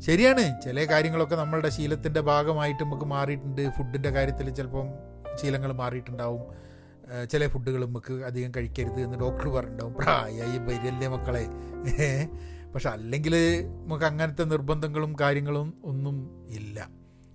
ശരിയാണ് 0.00 0.62
ചില 0.64 0.84
കാര്യങ്ങളൊക്കെ 0.84 1.36
നമ്മളുടെ 1.36 1.68
ശീലത്തിന്റെ 1.68 2.20
ഭാഗമായിട്ട് 2.20 2.82
നമുക്ക് 2.84 3.04
മാറിയിട്ടുണ്ട്. 3.04 3.70
ഫുഡിന്റെ 3.70 4.10
കാര്യത്തിൽ 4.10 4.50
ചിലപ്പം 4.50 4.86
ശീലങ്ങൾ 5.42 5.72
മാറിയിട്ടുണ്ടാവും. 5.72 6.42
ചില 7.30 7.46
ഫുഡുകൾ 7.46 7.86
നമുക്ക് 7.86 8.12
അധികം 8.12 8.50
കഴിക്കരുത് 8.56 9.00
എന്ന് 9.00 9.18
ഡോക്ടർ 9.18 9.48
പറഞ്ഞിട്ടുണ്ടാവും. 9.48 9.94
പ്രായമായി 9.94 10.58
വരില്ലേ 10.58 11.08
മക്കളെ? 11.08 11.46
പക്ഷെ 12.74 12.88
അല്ലെങ്കിൽ 12.88 13.34
നമുക്ക് 13.84 14.04
അങ്ങനത്തെ 14.04 14.44
നിർബന്ധങ്ങളും 14.44 15.16
കാര്യങ്ങളും 15.20 15.74
ഒന്നും 15.84 16.46
ഇല്ല. 16.50 16.80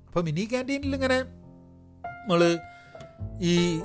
അപ്പം 0.08 0.26
മിനി 0.26 0.48
ക്യാന്റീനിൽ 0.52 0.94
ഇങ്ങനെ 0.96 1.20
നമ്മൾ 1.20 2.58
ഈ 3.42 3.80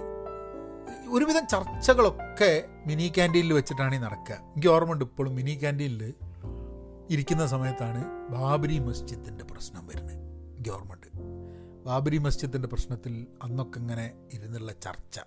ഒരുവിധം 1.11 1.47
ചർച്ചകളൊക്കെ 1.47 2.65
മിനി 2.87 3.13
ക്യാന്റീനിൽ 3.17 3.53
വെച്ചിട്ടാണ് 3.53 3.95
ഈ 3.95 3.99
നടക്കുക. 3.99 4.35
എനിക്ക് 4.35 4.69
ഓർമ്മയുണ്ട് 4.69 5.05
ഇപ്പോഴും 5.05 5.35
മിനി 5.35 5.59
ക്യാന്റീനിൽ 5.61 6.15
ഇരിക്കുന്ന 7.11 7.47
സമയത്താണ് 7.47 8.31
ബാബരി 8.31 8.79
മസ്ജിദിന്റെ 8.79 9.45
പ്രശ്നം 9.45 9.87
വരുന്നത്. 9.87 10.17
എനിക്ക് 10.55 10.71
ഓർമ്മയുണ്ട്. 10.71 11.07
ബാബരി 11.87 12.19
മസ്ജിദിന്റെ 12.19 12.69
പ്രശ്നത്തിൽ 12.69 13.27
അന്നൊക്കെ 13.43 13.79
ഇങ്ങനെ 13.79 14.13
ഇരുന്നുള്ള 14.33 14.73
ചർച്ച 14.73 15.21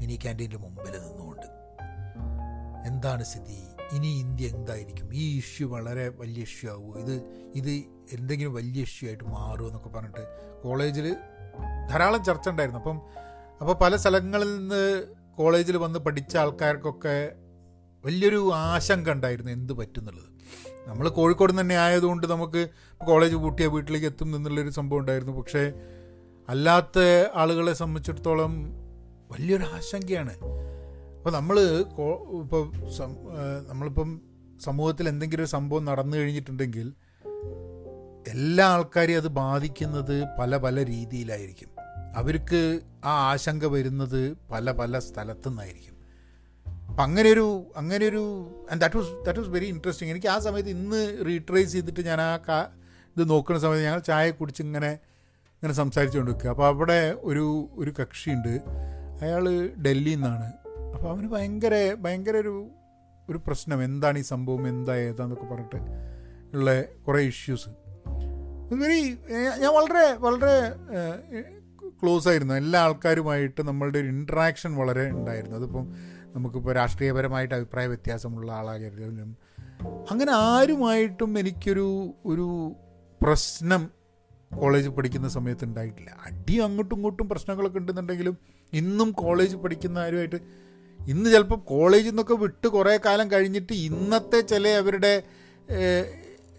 മിനി 0.00 0.18
ക്യാന്റീന്റെ 0.22 0.56
മുമ്പിൽ 0.56 0.98
നിന്നുകൊണ്ട്. 1.08 1.46
എന്താണ് 2.86 3.24
സ്ഥിതി? 3.24 3.62
ഇനി 3.92 4.06
ഇന്ത്യ 4.06 4.48
എന്തായിരിക്കും? 4.48 5.14
ഈ 5.14 5.38
ഇഷ്യൂ 5.38 5.68
വളരെ 5.68 6.08
വലിയ 6.08 6.42
ഇഷ്യൂ 6.42 6.70
ആവുമോ? 6.70 6.94
ഇത് 6.94 7.12
ഇത് 7.54 7.70
എന്തെങ്കിലും 8.12 8.54
വലിയ 8.54 8.82
ഇഷ്യൂ 8.82 9.08
ആയിട്ട് 9.08 9.24
മാറുമോ 9.24 9.66
എന്നൊക്കെ 9.66 9.88
പറഞ്ഞിട്ട് 9.88 10.26
കോളേജിൽ 10.64 11.16
ധാരാളം 11.90 12.24
ചർച്ച 12.24 12.48
ഉണ്ടായിരുന്നു. 12.48 12.80
അപ്പം 12.80 13.02
അപ്പോൾ 13.60 13.74
പല 13.74 13.96
സ്ഥലങ്ങളിൽ 13.96 14.56
നിന്ന് 14.56 15.04
കോളേജിൽ 15.36 15.76
വന്ന് 15.76 15.98
പഠിച്ച 15.98 16.36
ആൾക്കാർക്കൊക്കെ 16.36 17.32
വലിയൊരു 18.04 18.50
ആശങ്ക 18.54 19.10
ഉണ്ടായിരുന്നു 19.10 19.52
എന്ത് 19.52 19.72
പറ്റും 19.72 20.00
എന്നുള്ളത് 20.00 20.36
നമ്മൾ 20.88 21.08
കോഴിക്കോട് 21.08 21.60
തന്നെ 21.60 21.76
ആയതുകൊണ്ട് 21.78 22.26
നമുക്ക് 22.26 22.68
കോളേജ് 23.06 23.36
പൂട്ടിയ 23.36 23.66
വീട്ടിലേക്ക് 23.66 24.06
എത്തും 24.06 24.36
എന്നുള്ളൊരു 24.36 24.70
സംഭവം 24.70 25.00
ഉണ്ടായിരുന്നു. 25.00 25.32
പക്ഷേ 25.32 25.72
അല്ലാത്ത 26.48 26.98
ആളുകളെ 27.34 27.72
സംബന്ധിച്ചിടത്തോളം 27.72 28.52
വലിയൊരു 29.32 29.62
ആശങ്കയാണ്. 29.62 30.34
അപ്പോൾ 31.16 31.30
നമ്മൾ 31.30 31.60
ഇപ്പോൾ 31.60 32.72
നമ്മളിപ്പം 33.68 34.20
സമൂഹത്തിൽ 34.60 35.08
എന്തെങ്കിലും 35.08 35.42
ഒരു 35.42 35.50
സംഭവം 35.50 35.84
നടന്നു 35.84 36.16
കഴിഞ്ഞിട്ടുണ്ടെങ്കിൽ 36.16 36.92
എല്ലാ 38.28 38.66
ആൾക്കാരെയും 38.66 39.18
അത് 39.18 39.28
ബാധിക്കുന്നത് 39.28 40.24
പല 40.40 40.56
പല 40.56 40.84
രീതിയിലായിരിക്കും. 40.84 41.75
അവർക്ക് 42.16 42.80
ആ 43.04 43.32
ആശങ്ക 43.32 43.64
വരുന്നത് 43.64 44.36
പല 44.50 44.70
പല 44.70 44.98
സ്ഥലത്തു 44.98 45.48
നിന്നായിരിക്കും 45.48 45.96
അപ്പം 46.88 47.04
അങ്ങനെയൊരു 47.04 47.72
അങ്ങനെയൊരു 47.76 48.24
and 48.70 48.80
that 48.80 48.96
was 48.96 49.08
that 49.24 49.40
was 49.40 49.50
very 49.50 49.66
interesting 49.66 50.12
എനിക്ക് 50.12 50.26
ആ 50.26 50.38
സമയത്ത് 50.38 50.70
ഇന്ന് 50.70 51.22
റീട്രേസ് 51.26 51.72
ചെയ്തിട്ട് 51.72 52.00
ഞാൻ 52.00 52.20
ആ 52.20 52.36
കാ 52.36 52.68
ഇത് 53.16 53.30
നോക്കുന്ന 53.30 53.60
സമയത്ത് 53.60 53.84
ഞങ്ങൾ 53.84 53.98
ചായ 53.98 54.30
കുടിച്ച് 54.30 54.62
ഇങ്ങനെ 54.62 54.90
ഇങ്ങനെ 55.56 55.72
സംസാരിച്ചുകൊണ്ട് 55.72 56.30
നിൽക്കുക. 56.30 56.50
അപ്പോൾ 56.50 56.66
അവിടെ 56.66 57.16
ഒരു 57.18 57.68
ഒരു 57.72 57.92
കക്ഷിയുണ്ട്. 58.00 58.60
അയാൾ 59.22 59.66
ഡൽഹിയിൽ 59.66 60.14
നിന്നാണ് 60.14 60.52
അപ്പോൾ 60.94 61.08
അവന് 61.08 61.28
ഭയങ്കര 61.28 61.94
ഭയങ്കര 61.94 62.36
ഒരു 62.36 62.68
ഒരു 63.30 63.38
പ്രശ്നം. 63.46 63.84
എന്താണ് 63.84 64.18
ഈ 64.18 64.22
സംഭവം? 64.22 64.68
എന്താ 64.68 64.94
ഏതാന്നൊക്കെ 64.94 65.44
പറഞ്ഞിട്ട് 65.44 65.76
ഉള്ള 66.56 66.82
കുറേ 66.82 67.22
ഇഷ്യൂസ് 67.22 67.68
വെരി 68.74 69.18
ഞാൻ 69.58 69.74
വളരെ 69.74 70.12
വളരെ 70.12 70.72
ക്ലോസ് 72.02 72.28
ആയിരുന്നു. 72.28 72.54
എല്ലാ 72.54 72.80
ആൾക്കാരുമായിട്ട് 72.80 73.62
നമ്മളുടെ 73.62 73.98
ഒരു 73.98 74.06
ഇൻട്രാക്ഷൻ 74.06 74.76
വളരെ 74.76 75.10
ഉണ്ടായിരുന്നു. 75.10 75.56
അതിപ്പം 75.56 75.94
നമുക്കിപ്പോൾ 76.34 76.74
രാഷ്ട്രീയപരമായിട്ട് 76.74 77.54
അഭിപ്രായ 77.54 77.86
വ്യത്യാസമുള്ള 77.86 78.52
ആളാകരുതും 78.52 79.36
അങ്ങനെ 80.10 80.32
ആരുമായിട്ടും 80.32 81.38
എനിക്കൊരു 81.38 82.14
ഒരു 82.26 82.72
പ്രശ്നം 83.22 83.90
കോളേജ് 84.50 84.88
പഠിക്കുന്ന 84.88 85.28
സമയത്ത് 85.28 85.64
ഉണ്ടായിട്ടില്ല. 85.64 86.10
അടിയും 86.26 86.64
അങ്ങോട്ടും 86.64 86.96
ഇങ്ങോട്ടും 86.96 87.28
പ്രശ്നങ്ങളൊക്കെ 87.28 87.78
ഉണ്ടെന്നുണ്ടെങ്കിലും 87.78 88.38
ഇന്നും 88.72 89.12
കോളേജ് 89.12 89.56
പഠിക്കുന്ന 89.56 89.98
ആരുമായിട്ട് 89.98 90.36
ഇന്ന് 91.00 91.30
ചിലപ്പോൾ 91.30 91.58
കോളേജിൽ 91.58 92.08
നിന്നൊക്കെ 92.08 92.34
വിട്ട് 92.34 92.68
കുറേ 92.68 92.98
കാലം 93.06 93.30
കഴിഞ്ഞിട്ട് 93.30 93.72
ഇന്നത്തെ 93.72 94.40
ചില 94.40 94.68
അവരുടെ 94.68 95.22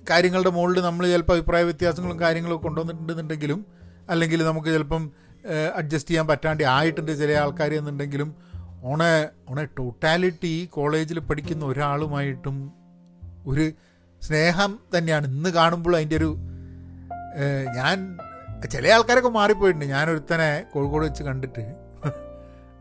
കാര്യങ്ങളുടെ 0.09 0.49
മുകളിൽ 0.49 0.81
നമ്മൾ 0.81 1.07
ചിലപ്പോൾ 1.07 1.33
അഭിപ്രായ 1.33 1.63
വ്യത്യാസങ്ങളും 1.63 2.19
കാര്യങ്ങളും 2.19 2.61
കൊണ്ടുവന്നിട്ടുണ്ടെന്നുണ്ടെങ്കിലും 2.61 3.65
അല്ലെങ്കിൽ 4.09 4.43
നമുക്ക് 4.43 4.67
ചിലപ്പം 4.67 5.11
അഡ്ജസ്റ്റ് 5.75 6.09
ചെയ്യാൻ 6.09 6.27
പറ്റാണ്ട് 6.27 6.63
ആയിട്ടുണ്ട് 6.63 7.19
ചില 7.19 7.31
ആൾക്കാർ 7.31 7.73
എന്നുണ്ടെങ്കിലും 7.73 8.35
ഓണ 8.83 9.03
ഓണ 9.49 9.63
ടോട്ടാലിറ്റി 9.63 10.65
കോളേജിൽ 10.65 11.19
പഠിക്കുന്ന 11.19 11.65
ഒരാളുമായിട്ടും 11.65 12.73
ഒരു 13.47 13.71
സ്നേഹം 14.23 14.79
തന്നെയാണ്. 14.97 15.27
ഇന്ന് 15.27 15.49
കാണുമ്പോൾ 15.49 15.95
അതിന്റെ 15.95 16.17
ഒരു 16.17 16.37
ഞാൻ 17.75 18.17
ചില 18.71 18.87
ആൾക്കാരൊക്കെ 18.87 19.29
മാറിപ്പോയിട്ടുണ്ട്. 19.29 19.85
ഞാനൊരുത്തനെ 19.85 20.65
കോഴിക്കോട് 20.73 21.05
വെച്ച് 21.05 21.23
കണ്ടിട്ട്. 21.23 21.59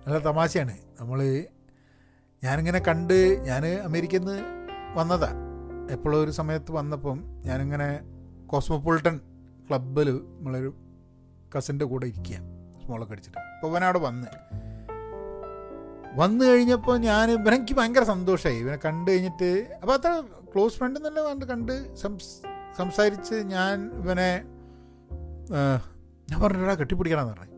നല്ല 0.07 0.18
തമാശയാണ്. 0.18 0.76
നമ്മൾ 1.00 1.44
ഞാനിങ്ങനെ 2.44 2.79
കണ്ട് 2.79 3.38
ഞാൻ 3.44 3.66
അമേരിക്കയിൽ 3.66 4.18
നിന്ന് 4.18 4.42
വന്നതാണ് 4.98 5.46
എപ്പോഴും 5.92 6.24
ഒരു 6.24 6.31
സമയത്ത് 6.31 6.72
വന്നപ്പം 6.72 7.24
ഞാനിങ്ങനെ 7.44 8.00
കോസ്മോപൊളിറ്റൻ 8.46 9.20
ക്ലബിൽ 9.68 10.11
നമ്മളൊരു 10.11 10.74
കസിന്റെ 11.59 11.85
കൂടെ 11.85 12.07
ഇരിക്കുക 12.07 12.55
സ്മോളൊക്കെ 12.87 13.12
അടിച്ചിട്ട്. 13.14 13.38
അപ്പോൾ 13.38 13.66
ഇവനവിടെ 13.66 13.99
വന്ന്. 13.99 14.27
വന്നു 16.14 16.44
കഴിഞ്ഞപ്പോൾ 16.44 16.99
ഞാൻ 16.99 17.31
ഇവനെനിക്ക് 17.31 17.72
ഭയങ്കര 17.72 18.03
സന്തോഷമായി 18.03 18.59
ഇവനെ 18.59 18.77
കണ്ടു 18.77 19.11
കഴിഞ്ഞിട്ട് 19.11 19.79
അപ്പോൾ 19.83 19.92
അത്ര 19.94 20.22
ക്ലോസ് 20.55 20.75
ഫ്രണ്ട് 20.75 21.01
എന്നല്ല 21.01 21.29
കണ്ട് 21.29 21.44
കണ്ട് 21.46 21.96
സംസാരിച്ച് 22.77 23.35
ഞാൻ 23.35 23.90
ഇവനെ 24.03 24.42
ഞാൻ 26.31 26.40
പറഞ്ഞിട്ടാ 26.40 26.75
കെട്ടിപ്പിടിക്കണമെന്ന് 26.75 27.33
പറഞ്ഞു. 27.33 27.57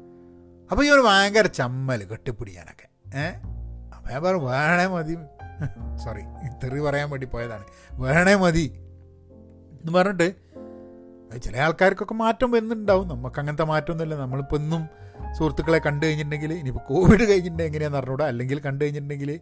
അപ്പോൾ 0.71 0.87
ഇവന് 0.87 1.01
ഭയങ്കര 1.01 1.47
ചമ്മൽ 1.47 2.05
കെട്ടിപ്പിടിക്കാനൊക്കെ. 2.05 3.19
ഏഹ് 3.19 3.35
അപ്പോൾ 3.97 4.11
ഞാൻ 4.11 4.23
പറഞ്ഞു 4.23 4.45
വേണേ 4.45 4.87
മതി. 4.87 5.17
സോറി 6.05 6.21
തെറി 6.65 6.81
പറയാൻ 6.81 7.11
വേണ്ടി 7.11 7.27
പോയതാണ്. 7.27 7.65
വേണേ 7.93 8.35
മതി. 8.35 8.73
എന്ന് 9.81 9.93
പറഞ്ഞിട്ട് 9.93 10.35
ചില 11.37 11.57
ആൾക്കാർക്കൊക്കെ 11.57 12.15
മാറ്റം 12.15 12.51
വരുന്നുണ്ടാവും. 12.51 13.09
നമുക്ക് 13.09 13.39
അങ്ങനത്തെ 13.41 13.65
മാറ്റമൊന്നുമില്ല. 13.65 14.15
നമ്മളിപ്പോൾ 14.15 14.57
ഇന്നും 14.57 14.83
സുഹൃത്തുക്കളെ 15.39 15.79
കണ്ടു 15.79 16.07
കഴിഞ്ഞിട്ടുണ്ടെങ്കിൽ 16.07 16.53
ഇനിയിപ്പോൾ 16.53 16.85
കോവിഡ് 16.89 17.21
കഴിഞ്ഞിട്ടുണ്ടെങ്കിൽ 17.21 17.71
എങ്ങനെയാണെന്ന് 17.71 17.99
അറിഞ്ഞൂടാ. 17.99 18.27
അല്ലെങ്കിൽ 18.27 18.59
കണ്ടു 18.59 18.85
കഴിഞ്ഞിട്ടുണ്ടെങ്കിൽ 18.85 19.41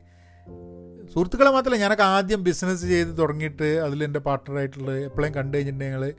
സുഹൃത്തുക്കളെ 1.14 1.50
മാത്രമല്ല 1.50 1.82
ഞാനൊക്കെ 1.82 2.02
ആദ്യം 2.02 2.44
ബിസിനസ് 2.44 2.82
ചെയ്ത് 2.86 3.18
തുടങ്ങിയിട്ട് 3.18 3.68
അതിൽ 3.78 4.04
എന്റെ 4.04 4.20
പാർട്ട്ണറായിട്ടുള്ളത് 4.20 5.04
എപ്പോഴും 5.04 5.34
കണ്ടു 5.34 5.56
കഴിഞ്ഞിട്ടുണ്ടെങ്കിൽ 5.56 6.14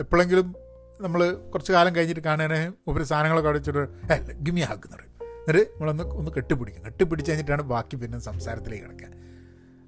എപ്പോഴെങ്കിലും 0.00 0.54
നമ്മൾ 1.00 1.32
കുറച്ച് 1.52 1.72
കാലം 1.72 1.96
കഴിഞ്ഞിട്ട് 1.96 2.20
കാണാനേ 2.20 2.72
ഒരു 2.88 3.04
സാധനങ്ങളൊക്കെ 3.04 3.50
അടിച്ചിട്ട് 3.50 3.82
ഗിമി 4.42 4.60
ആക്കുന്നത് 4.60 5.00
എന്നിട്ട് 5.00 5.70
നമ്മളൊന്ന് 5.72 6.04
ഒന്ന് 6.04 6.30
കെട്ടിപ്പിടിക്കും. 6.36 6.84
കെട്ടിപ്പിടിച്ച് 6.84 7.30
കഴിഞ്ഞിട്ടാണ് 7.30 7.62
ബാക്കി 7.62 7.96
പിന്നെ 7.96 8.18
സംസാരത്തിലേക്ക് 8.18 8.84
കിടക്കുക. 8.84 9.08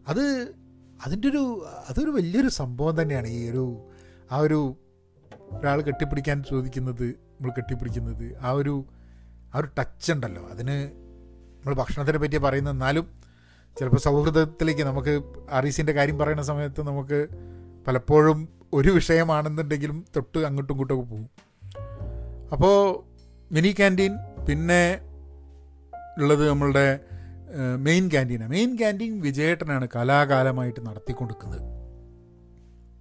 അത് 0.08 0.24
അതിന്റെ 1.04 1.28
ഒരു 1.28 1.42
അതൊരു 1.88 2.10
വലിയൊരു 2.10 2.48
സംഭവം 2.48 3.02
തന്നെയാണ് 3.02 3.28
ഈ 3.28 3.50
ഒരു 3.50 3.64
ആ 4.32 4.38
ഒരു 4.38 4.76
ഒരാൾ 5.58 5.80
കെട്ടിപ്പിടിക്കാൻ 5.80 6.42
ചോദിക്കുന്നത് 6.42 7.06
നമ്മൾ 7.06 7.52
കെട്ടിപ്പിടിക്കുന്നത് 7.52 8.36
ആ 8.40 8.50
ഒരു 8.52 8.84
ആ 9.54 9.58
ഒരു 9.58 9.68
ടച്ച് 9.78 10.12
ഉണ്ടല്ലോ. 10.12 10.42
അതിന് 10.50 10.76
നമ്മൾ 11.58 11.74
ഭക്ഷണത്തിനെ 11.74 12.18
പറ്റി 12.18 12.36
പറയുന്ന 12.36 12.70
എന്നാലും 12.70 13.06
ചിലപ്പോൾ 13.78 13.96
സൗഹൃദത്തിലേക്ക് 13.96 14.80
നമുക്ക് 14.80 15.22
ആറീസിന്റെ 15.50 15.92
കാര്യം 15.92 16.18
പറയുന്ന 16.18 16.42
സമയത്ത് 16.42 16.80
നമുക്ക് 16.80 17.28
പലപ്പോഴും 17.86 18.48
ഒരു 18.74 18.90
വിഷയമാണെന്നുണ്ടെങ്കിലും 18.90 20.04
തൊട്ട് 20.16 20.38
അങ്ങോട്ടും 20.38 20.74
ഇങ്ങോട്ടൊക്കെ 20.74 21.02
പോകും. 21.02 21.28
അപ്പോൾ 22.52 23.04
മിനി 23.52 23.72
ക്യാന്റീൻ 23.72 24.18
പിന്നെ 24.48 25.00
ഉള്ളത് 26.18 26.48
നമ്മളുടെ 26.48 27.00
മെയിൻ 27.76 28.08
ക്യാന്റീനാണ് 28.08 28.50
മെയിൻ 28.50 28.76
ക്യാന്റീൻ 28.76 29.20
വിജയേട്ടനാണ് 29.20 29.88
കലാകാലമായിട്ട് 29.96 30.80
നടത്തിക്കൊടുക്കുന്നത്. 30.86 31.62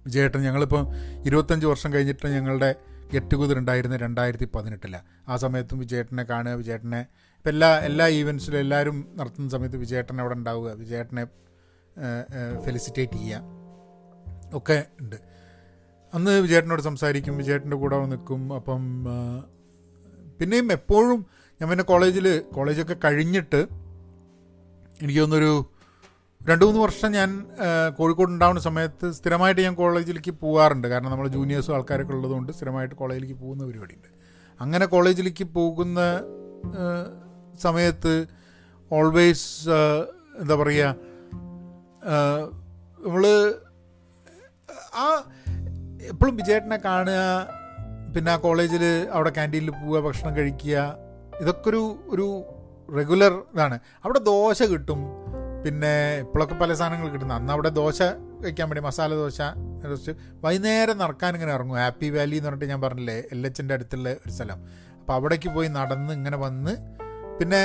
വിജയേട്ടൻ 0.06 0.40
ഞങ്ങളിപ്പോൾ 0.40 0.84
ഇരുപത്തഞ്ച് 1.26 1.66
വർഷം 1.66 1.94
കഴിഞ്ഞിട്ട് 1.94 2.26
ഞങ്ങളുടെ 2.26 2.74
ഗെറ്റ് 3.12 3.30
ടുഗദർ 3.30 3.58
ഉണ്ടായിരുന്ന 3.58 3.96
രണ്ടായിരത്തി 3.96 4.48
പതിനെട്ടിലാണ് 4.54 5.04
ആ 5.28 5.36
സമയത്തും 5.36 5.78
വിജയേട്ടനെ 5.78 6.22
കാണുക 6.22 6.52
വിജയേട്ടനെ 6.52 7.00
ഇപ്പം 7.36 7.50
എല്ലാ 7.50 7.78
എല്ലാ 7.78 8.08
ഈവൻസിലും 8.08 8.58
എല്ലാവരും 8.58 9.08
നടത്തുന്ന 9.16 9.48
സമയത്ത് 9.48 9.76
വിജയേട്ടൻ 9.76 10.20
അവിടെ 10.20 10.34
ഉണ്ടാവുക 10.34 10.70
വിജയേട്ടനെ 10.72 11.24
ഫെലിസിറ്റേറ്റ് 12.64 13.12
ചെയ്യുക 13.12 14.54
ഒക്കെ 14.54 14.84
ഉണ്ട്. 15.00 15.16
അന്ന് 16.14 16.30
വിജയേട്ടനോട് 16.30 16.82
സംസാരിക്കും 16.82 17.36
വിജയേട്ടന്റെ 17.36 17.76
കൂടെ 17.76 18.06
നിൽക്കും 18.06 18.54
അപ്പം 18.54 19.04
പിന്നെയും 20.40 20.72
എപ്പോഴും 20.72 21.26
ഞാൻ 21.60 21.70
പിന്നെ 21.70 21.84
കോളേജിൽ 21.84 22.42
കോളേജൊക്കെ 22.54 22.96
കഴിഞ്ഞിട്ട് 23.04 23.87
എനിക്ക് 25.02 25.20
തോന്നുന്നൊരു 25.20 25.52
രണ്ട് 26.40 26.64
മൂന്ന് 26.64 26.80
വർഷം 26.80 27.10
ഞാൻ 27.12 27.30
കോഴിക്കോട് 27.98 28.30
ഉണ്ടാവുന്ന 28.30 28.60
സമയത്ത് 28.60 29.06
സ്ഥിരമായിട്ട് 29.12 29.60
ഞാൻ 29.60 29.74
കോളേജിലേക്ക് 29.74 30.32
പോകാറുണ്ട്. 30.42 30.86
കാരണം 30.88 31.10
നമ്മൾ 31.10 31.28
ജൂനിയേഴ്സും 31.28 31.74
ആൾക്കാരൊക്കെ 31.74 32.12
ഉള്ളതുകൊണ്ട് 32.12 32.50
സ്ഥിരമായിട്ട് 32.52 32.94
കോളേജിലേക്ക് 32.94 33.34
പോകുന്ന 33.34 33.62
പരിപാടിയുണ്ട്. 33.64 34.08
അങ്ങനെ 34.60 34.86
കോളേജിലേക്ക് 34.86 35.44
പോകുന്ന 35.44 36.00
സമയത്ത് 37.58 38.14
ഓൾവേസ് 38.90 39.48
എന്താ 40.40 40.54
പറയുക 40.54 40.94
നമ്മൾ 43.04 43.24
ആ 44.94 45.06
എപ്പോഴും 46.10 46.36
വിജയേട്ടനെ 46.36 46.78
കാണുക 46.84 47.20
പിന്നെ 48.14 48.30
ആ 48.32 48.36
കോളേജിൽ 48.36 48.84
അവിടെ 49.12 49.30
ക്യാന്റീനിൽ 49.30 49.70
പോവുക 49.70 50.00
ഭക്ഷണം 50.00 50.32
കഴിക്കുക 50.36 50.76
ഇതൊക്കെ 51.40 51.68
ഒരു 51.70 51.82
ഒരു 52.08 52.26
റെഗുലർ 52.96 53.32
ഇതാണ്. 53.54 53.78
അവിടെ 54.04 54.18
ദോശ 54.18 54.62
കിട്ടും. 54.62 55.00
പിന്നെ 55.64 55.92
ഇപ്പോഴൊക്കെ 56.18 56.54
പല 56.54 56.74
സാധനങ്ങൾ 56.74 57.08
കിട്ടുന്ന. 57.08 57.34
അന്ന് 57.40 57.52
അവിടെ 57.52 57.68
ദോശ 57.68 58.02
കഴിക്കാൻ 58.42 58.68
വേണ്ടി 58.68 58.82
മസാല 58.86 59.14
ദോശ 59.14 59.40
വൈകുന്നേരം 60.44 60.98
നടക്കാൻ 60.98 61.34
ഇങ്ങനെ 61.34 61.52
ഇറങ്ങും. 61.52 61.76
ഹാപ്പി 61.76 62.10
വാലി 62.10 62.36
എന്ന് 62.36 62.48
പറഞ്ഞിട്ട് 62.48 62.70
ഞാൻ 62.72 62.80
പറഞ്ഞില്ലേ 62.80 63.16
എൽ 63.32 63.46
എച്ചിന്റെ 63.46 63.74
അടുത്തുള്ള 63.74 64.08
ഒരു 64.24 64.32
സ്ഥലം. 64.32 64.60
അപ്പോൾ 65.00 65.12
അവിടേക്ക് 65.12 65.48
പോയി 65.48 65.68
നടന്ന് 65.68 66.12
ഇങ്ങനെ 66.12 66.36
വന്ന് 66.36 66.72
പിന്നെ 67.40 67.62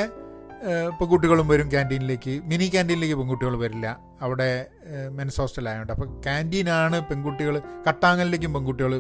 പെൺകുട്ടികളും 1.00 1.48
വരും 1.48 1.72
ക്യാന്റീനിലേക്ക് 1.72 2.34
മിനി 2.50 2.68
ക്യാന്റീനിലേക്ക് 2.74 3.16
പെൺകുട്ടികൾ 3.16 3.56
വരില്ല. 3.64 3.88
അവിടെ 4.22 4.68
മെൻസ് 5.10 5.40
ഹോസ്റ്റൽ 5.42 5.70
ആയതുകൊണ്ട് 5.70 5.94
അപ്പോൾ 5.94 6.10
ക്യാന്റീനാണ് 6.26 7.00
പെൺകുട്ടികൾ 7.10 7.62
കട്ടാങ്ങലിലേക്കും 7.88 8.54
പെൺകുട്ടികൾ 8.54 8.94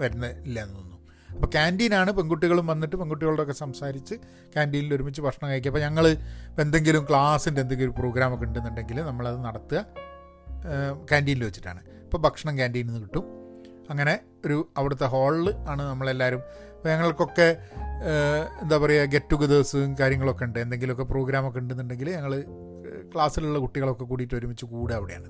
വരുന്നില്ല 0.00 0.62
എന്ന് 0.62 0.74
അപ്പോൾ 1.36 1.46
ക്യാന്റീനാണ് 1.46 2.10
പെൺകുട്ടികളും 2.10 2.66
വന്നിട്ട് 2.66 2.96
പെൺകുട്ടികളോടൊക്കെ 2.96 3.52
സംസാരിച്ച് 3.52 4.14
ക്യാന്റീനിൽ 4.54 4.94
ഒരുമിച്ച് 4.94 5.20
ഭക്ഷണം 5.22 5.50
കഴിക്കുക. 5.50 5.70
അപ്പോൾ 5.70 5.80
ഞങ്ങൾ 5.80 6.06
എന്തെങ്കിലും 6.60 7.06
ക്ലാസ്സിന്റെ 7.10 7.60
എന്തെങ്കിലും 7.60 7.94
പ്രോഗ്രാമൊക്കെ 7.94 8.44
ഉണ്ടെന്നുണ്ടെങ്കിൽ 8.44 9.00
നമ്മളത് 9.00 9.44
നടത്തുക. 9.44 9.86
ക്യാന്റീനിൽ 11.10 11.44
വെച്ചിട്ടാണ്. 11.44 11.80
അപ്പോൾ 12.04 12.18
ഭക്ഷണം 12.18 12.56
ക്യാന്റീനിൽ 12.56 12.86
നിന്ന് 12.86 13.02
കിട്ടും. 13.02 13.24
അങ്ങനെ 13.90 14.20
ഒരു 14.46 14.68
അവിടുത്തെ 14.76 15.06
ഹാളിൽ 15.06 15.54
ആണ് 15.54 15.82
നമ്മളെല്ലാവരും 15.82 16.42
അപ്പോൾ 16.76 16.88
ഞങ്ങൾക്കൊക്കെ 16.88 17.56
എന്താ 18.62 18.76
പറയുക 18.78 19.04
ഗെറ്റ് 19.04 19.30
ടുഗദേഴ്സും 19.32 19.96
കാര്യങ്ങളൊക്കെ 20.00 20.44
ഉണ്ട്. 20.44 20.58
എന്തെങ്കിലുമൊക്കെ 20.58 21.04
പ്രോഗ്രാമൊക്കെ 21.04 21.58
ഉണ്ടെന്നുണ്ടെങ്കിൽ 21.58 22.10
ഞങ്ങൾ 22.10 22.44
ക്ലാസ്സിലുള്ള 23.14 23.58
കുട്ടികളൊക്കെ 23.58 24.04
കൂടിയിട്ട് 24.04 24.34
ഒരുമിച്ച് 24.34 24.64
കൂടുക 24.64 24.96
അവിടെയാണ്. 24.96 25.28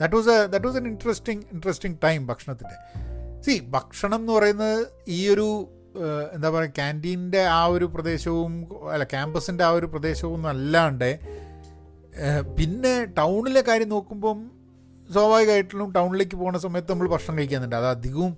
That 0.00 0.14
was 0.14 0.28
that 0.52 0.66
was 0.66 0.76
an 0.76 0.86
interesting 0.88 1.44
interesting 1.52 1.98
time 2.04 2.26
ഭക്ഷണത്തിന്റെ 2.26 2.76
സി 3.44 3.54
ഭക്ഷണം 3.68 4.20
എന്ന് 4.20 4.32
പറയുന്നത് 4.32 4.86
ഈ 5.08 5.28
ഒരു 5.28 5.46
എന്താ 6.34 6.50
പറയുക 6.50 6.70
ക്യാന്റീന്റെ 6.70 7.42
ആ 7.48 7.64
ഒരു 7.66 7.84
പ്രദേശവും 7.84 8.52
അല്ല 8.90 9.04
ക്യാമ്പസിന്റെ 9.04 9.64
ആ 9.64 9.70
ഒരു 9.70 9.86
പ്രദേശവും 9.86 10.46
അല്ലാണ്ട് 10.46 11.10
പിന്നെ 12.58 13.04
ടൗണിലെ 13.18 13.60
കാര്യം 13.60 13.88
നോക്കുമ്പം 13.88 14.50
സ്വാഭാവികമായിട്ടും 15.10 15.92
ടൗണിലേക്ക് 15.92 16.36
പോകുന്ന 16.36 16.58
സമയത്ത് 16.58 16.90
നമ്മൾ 16.90 17.08
ഭക്ഷണം 17.08 17.38
കഴിക്കുന്നുണ്ട് 17.38 17.76
അത് 17.76 17.86
അധികവും 17.86 18.32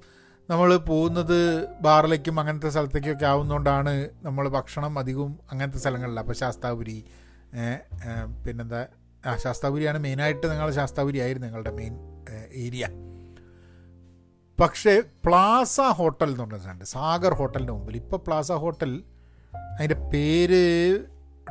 നമ്മൾ 0.48 0.76
പോകുന്നത് 0.76 1.38
ബാറിലേക്കും 1.80 2.40
അങ്ങനത്തെ 2.40 2.70
സ്ഥലത്തേക്കൊക്കെ 2.70 3.26
ആവുന്നതുകൊണ്ടാണ് 3.26 4.08
നമ്മൾ 4.22 4.48
ഭക്ഷണം 4.48 4.98
അധികവും 4.98 5.38
അങ്ങനത്തെ 5.52 5.78
സ്ഥലങ്ങളിൽ 5.78 6.18
അപ്പോൾ 6.18 6.32
ശാസ്താപുരി 6.32 7.04
പിന്നെന്താ 8.46 8.82
ആ 9.26 9.36
ശാസ്താപുരിയാണ് 9.36 9.98
മെയിനായിട്ട് 9.98 10.46
നിങ്ങൾ 10.46 10.70
ശാസ്താപുരി 10.70 11.18
ആയിരുന്നു 11.18 11.46
നിങ്ങളുടെ 11.46 11.70
മെയിൻ 11.70 11.94
ഏരിയ 12.54 12.86
പക്ഷേ 14.60 15.00
പ്ലാസ 15.24 15.76
ഹോട്ടൽ 15.80 16.28
എന്ന് 16.28 16.42
പറഞ്ഞ 16.42 16.58
സാധനം 16.58 16.86
സാഗർ 16.86 17.32
ഹോട്ടലിന്റെ 17.34 17.72
മുമ്പിൽ. 17.72 17.96
ഇപ്പോൾ 17.96 18.16
പ്ലാസ 18.26 18.52
ഹോട്ടൽ 18.52 18.92
അതിന്റെ 19.78 19.98
പേര് 20.12 20.62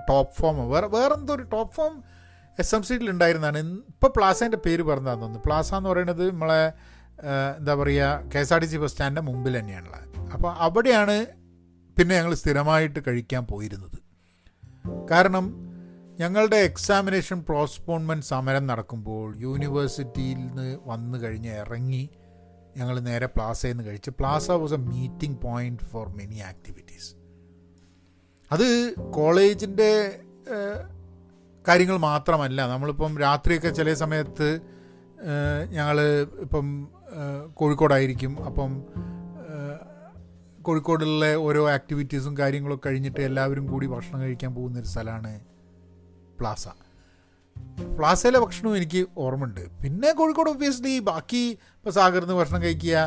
ടോപ്പ് 0.10 0.34
ഫോം. 0.42 0.58
വേറെ 0.74 0.88
വേറെ 0.88 1.14
എന്തോ 1.14 1.34
ഒരു 1.34 1.44
ടോപ്പ് 1.44 1.76
ഫോം 1.76 1.94
എസ് 2.60 2.76
എം 2.76 2.84
സിയിൽ 2.84 3.10
ഉണ്ടായിരുന്നതാണ് 3.10 3.60
ഇപ്പോൾ 3.94 4.12
പ്ലാസേന്റെ 4.18 4.58
പേര് 4.66 4.84
പറഞ്ഞതാന്ന് 4.84 5.22
തോന്നുന്നു. 5.22 5.44
പ്ലാസ 5.46 5.74
എന്ന് 5.74 5.90
പറയുന്നത് 5.90 6.32
നമ്മളെ 6.32 6.62
എന്താ 7.58 7.74
പറയുക 7.76 8.30
K 8.36 8.40
S 8.40 8.54
R 8.54 8.60
T 8.60 8.66
C 8.66 8.78
bus 8.78 8.92
സ്റ്റാൻഡിന്റെ 8.92 9.22
മുമ്പിൽ 9.32 9.60
തന്നെയാണുള്ളത്. 9.60 10.08
അപ്പോൾ 10.34 10.52
അവിടെയാണ് 10.68 11.26
പിന്നെ 11.98 12.14
ഞങ്ങൾ 12.16 12.34
സ്ഥിരമായിട്ട് 12.34 13.00
കഴിക്കാൻ 13.08 13.46
പോയിരുന്നത്. 13.46 13.98
കാരണം 15.12 15.46
ഞങ്ങളുടെ 16.20 16.58
എക്സാമിനേഷൻ 16.58 17.40
പോസ്റ്റ്പോൺമെന്റ് 17.42 18.26
സമരം 18.26 18.68
നടക്കുമ്പോൾ 18.68 19.36
യൂണിവേഴ്സിറ്റിയിൽ 19.38 20.38
നിന്ന് 20.38 20.78
വന്നു 20.86 21.18
കഴിഞ്ഞ് 21.24 21.50
ഇറങ്ങി 21.50 22.10
ഞങ്ങൾ 22.78 23.00
നേരെ 23.00 23.26
പ്ലാസയിൽ 23.26 23.74
നിന്ന് 23.74 23.86
കഴിച്ച് 23.90 24.12
plaza 24.12 24.52
was 24.52 24.74
a 24.74 24.82
meeting 24.94 25.38
point 25.42 25.84
for 25.84 26.08
many 26.10 26.40
activities 26.52 27.10
അത് 28.52 28.68
കോളേജിന്റെ 29.12 29.92
കാര്യങ്ങൾ 31.68 31.98
മാത്രമല്ല. 31.98 32.62
നമ്മളിപ്പം 32.68 33.18
രാത്രിയൊക്കെ 33.20 33.70
ചില 33.70 33.94
സമയത്ത് 33.94 34.48
ഞങ്ങൾ 35.70 35.98
ഇപ്പം 36.42 36.68
കോഴിക്കോടായിരിക്കും. 37.54 38.34
അപ്പം 38.46 38.72
കോഴിക്കോടുള്ള 40.62 41.26
ഓരോ 41.48 41.70
ആക്ടിവിറ്റീസും 41.70 42.38
കാര്യങ്ങളൊക്കെ 42.38 42.90
കഴിഞ്ഞിട്ട് 42.90 43.22
എല്ലാവരും 43.22 43.66
കൂടി 43.68 43.88
ഭക്ഷണം 43.88 44.22
കഴിക്കാൻ 44.22 44.52
പോകുന്നൊരു 44.56 44.86
സ്ഥലമാണ് 44.86 45.34
പ്ലാസ. 46.40 46.68
പ്ലാസയിലെ 47.98 48.40
ഭക്ഷണവും 48.40 48.76
എനിക്ക് 48.78 49.02
ഓർമ്മയുണ്ട്. 49.18 49.64
പിന്നെ 49.84 50.10
കോഴിക്കോട് 50.20 50.50
ഒബ്വിയസ്ലി 50.50 51.00
ബാക്കി 51.10 51.44
ഇപ്പോൾ 51.78 51.94
സാഗറിന്ന് 51.98 52.34
ഭക്ഷണം 52.34 52.62
കഴിക്കുക 52.64 52.98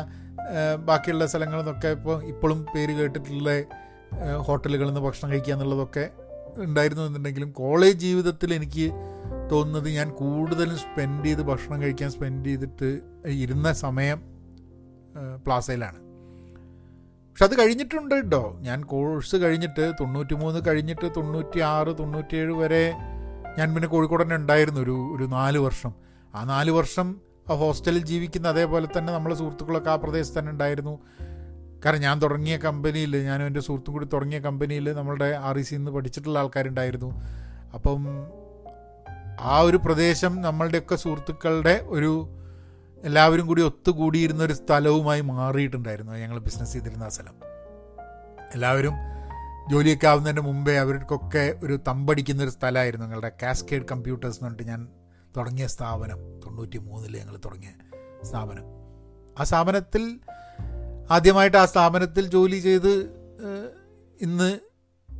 ബാക്കിയുള്ള 0.89 1.25
സ്ഥലങ്ങളിൽ 1.25 1.61
നിന്നൊക്കെ 1.61 1.87
ഇപ്പോൾ 1.87 2.23
ഇപ്പോഴും 2.23 2.59
പേര് 2.73 2.93
കേട്ടിട്ടുള്ള 2.99 3.51
ഹോട്ടലുകളിൽ 4.47 4.89
നിന്ന് 4.89 5.01
ഭക്ഷണം 5.01 5.31
കഴിക്കുക 5.31 5.53
എന്നുള്ളതൊക്കെ 5.53 6.05
ഉണ്ടായിരുന്നു 6.57 7.03
എന്നുണ്ടെങ്കിലും 7.03 7.51
കോളേജ് 7.51 7.99
ജീവിതത്തിൽ 7.99 8.53
എനിക്ക് 8.53 8.85
തോന്നുന്നത് 9.51 9.89
ഞാൻ 9.89 10.09
കൂടുതലും 10.09 10.77
സ്പെൻഡ് 10.77 11.25
ചെയ്ത് 11.25 11.41
ഭക്ഷണം 11.41 11.81
കഴിക്കാൻ 11.81 12.09
സ്പെൻഡ് 12.11 12.45
ചെയ്തിട്ട് 12.45 12.89
ഇരുന്ന 13.35 13.71
സമയം 13.73 14.19
പ്ലാസയിലാണ് 15.45 15.99
പക്ഷെ 17.29 17.45
അത് 17.45 17.55
കഴിഞ്ഞിട്ടുണ്ട് 17.59 18.15
കേട്ടോ 18.15 18.43
ഞാൻ 18.59 18.81
കോഴ്സ് 18.83 19.35
കഴിഞ്ഞിട്ട് 19.35 19.85
തൊണ്ണൂറ്റി 19.99 20.35
മൂന്ന് 20.35 20.59
കഴിഞ്ഞിട്ട് 20.67 21.07
തൊണ്ണൂറ്റി 21.15 21.59
ആറ് 21.59 21.91
തൊണ്ണൂറ്റിയേഴ് 21.99 22.51
വരെ 22.51 22.83
ഞാൻ 23.57 23.73
പിന്നെ 23.73 23.87
കോഴിക്കോട് 23.87 24.23
തന്നെ 24.23 24.35
ഉണ്ടായിരുന്നു 24.35 24.81
ഒരു 24.81 25.13
ഒരു 25.15 25.23
നാല് 25.23 25.57
വർഷം. 25.57 25.93
ആ 26.35 26.43
നാല് 26.43 26.71
വർഷം 26.71 27.21
ആ 27.51 27.53
ഹോസ്റ്റലിൽ 27.53 28.05
ജീവിക്കുന്ന 28.05 28.47
അതേപോലെ 28.47 28.87
തന്നെ 28.97 29.13
നമ്മളെ 29.13 29.35
സുഹൃത്തുക്കളൊക്കെ 29.35 29.89
ആ 29.89 29.95
പ്രദേശത്ത് 29.95 30.39
തന്നെ 30.39 30.51
ഉണ്ടായിരുന്നു. 30.51 30.99
കാരണം 31.85 32.01
ഞാൻ 32.01 32.21
തുടങ്ങിയ 32.21 32.57
കമ്പനിയിൽ 32.57 33.17
ഞാനും 33.17 33.45
എന്റെ 33.45 33.59
സുഹൃത്തും 33.59 33.93
കൂടി 33.93 34.05
തുടങ്ങിയ 34.05 34.39
കമ്പനിയിൽ 34.39 34.93
നമ്മളുടെ 34.93 35.37
ആർ 35.41 35.57
ഇ 35.57 35.61
സിയിൽ 35.61 35.79
നിന്ന് 35.79 35.91
പഠിച്ചിട്ടുള്ള 35.91 36.39
ആൾക്കാരുണ്ടായിരുന്നു. 36.39 37.21
അപ്പം 37.73 38.07
ആ 39.39 39.59
ഒരു 39.59 39.77
പ്രദേശം 39.77 40.41
നമ്മളുടെയൊക്കെ 40.41 40.95
സുഹൃത്തുക്കളുടെ 40.95 41.81
ഒരു 41.85 42.29
എല്ലാവരും 43.03 43.47
കൂടി 43.47 43.61
ഒത്തുകൂടിയിരുന്ന 43.61 44.43
ഒരു 44.43 44.53
സ്ഥലവുമായി 44.53 45.21
മാറിയിട്ടുണ്ടായിരുന്നു 45.21 46.13
ഞങ്ങൾ 46.13 46.39
ബിസിനസ് 46.39 46.73
ചെയ്തിരുന്ന 46.73 47.03
ആ 47.03 47.09
സ്ഥലം. 47.09 47.35
എല്ലാവരും 48.53 48.93
ജോലിയൊക്കെ 49.71 50.07
ആവുന്നതിന് 50.07 50.41
മുമ്പേ 50.41 50.77
അവർക്കൊക്കെ 50.77 51.59
ഒരു 51.63 51.79
തമ്പടിക്കുന്ന 51.87 52.43
ഒരു 52.43 52.49
സ്ഥലമായിരുന്നു. 52.49 53.05
ഞങ്ങളുടെ 53.05 53.31
കാസ്കേഡ് 53.43 53.85
കമ്പ്യൂട്ടേഴ്സ് 53.91 54.37
എന്ന് 54.37 54.47
പറഞ്ഞിട്ട് 54.47 54.71
ഞാൻ 54.71 54.87
തുടങ്ങിയ 55.37 55.67
സ്ഥാപനം 55.67 56.41
തൊണ്ണൂറ്റി 56.45 56.77
മൂന്നിൽ 56.77 57.17
ഞങ്ങൾ 57.17 57.37
തുടങ്ങിയ 57.45 57.69
സ്ഥാപനം. 58.23 58.63
ആ 59.39 59.43
സ്ഥാപനത്തിൽ 59.43 60.19
ആദ്യമായിട്ട് 61.11 61.57
ആ 61.57 61.65
സ്ഥാപനത്തിൽ 61.65 62.27
ജോലി 62.27 62.59
ചെയ്ത് 62.59 62.93
ഇന്ന് 64.21 64.59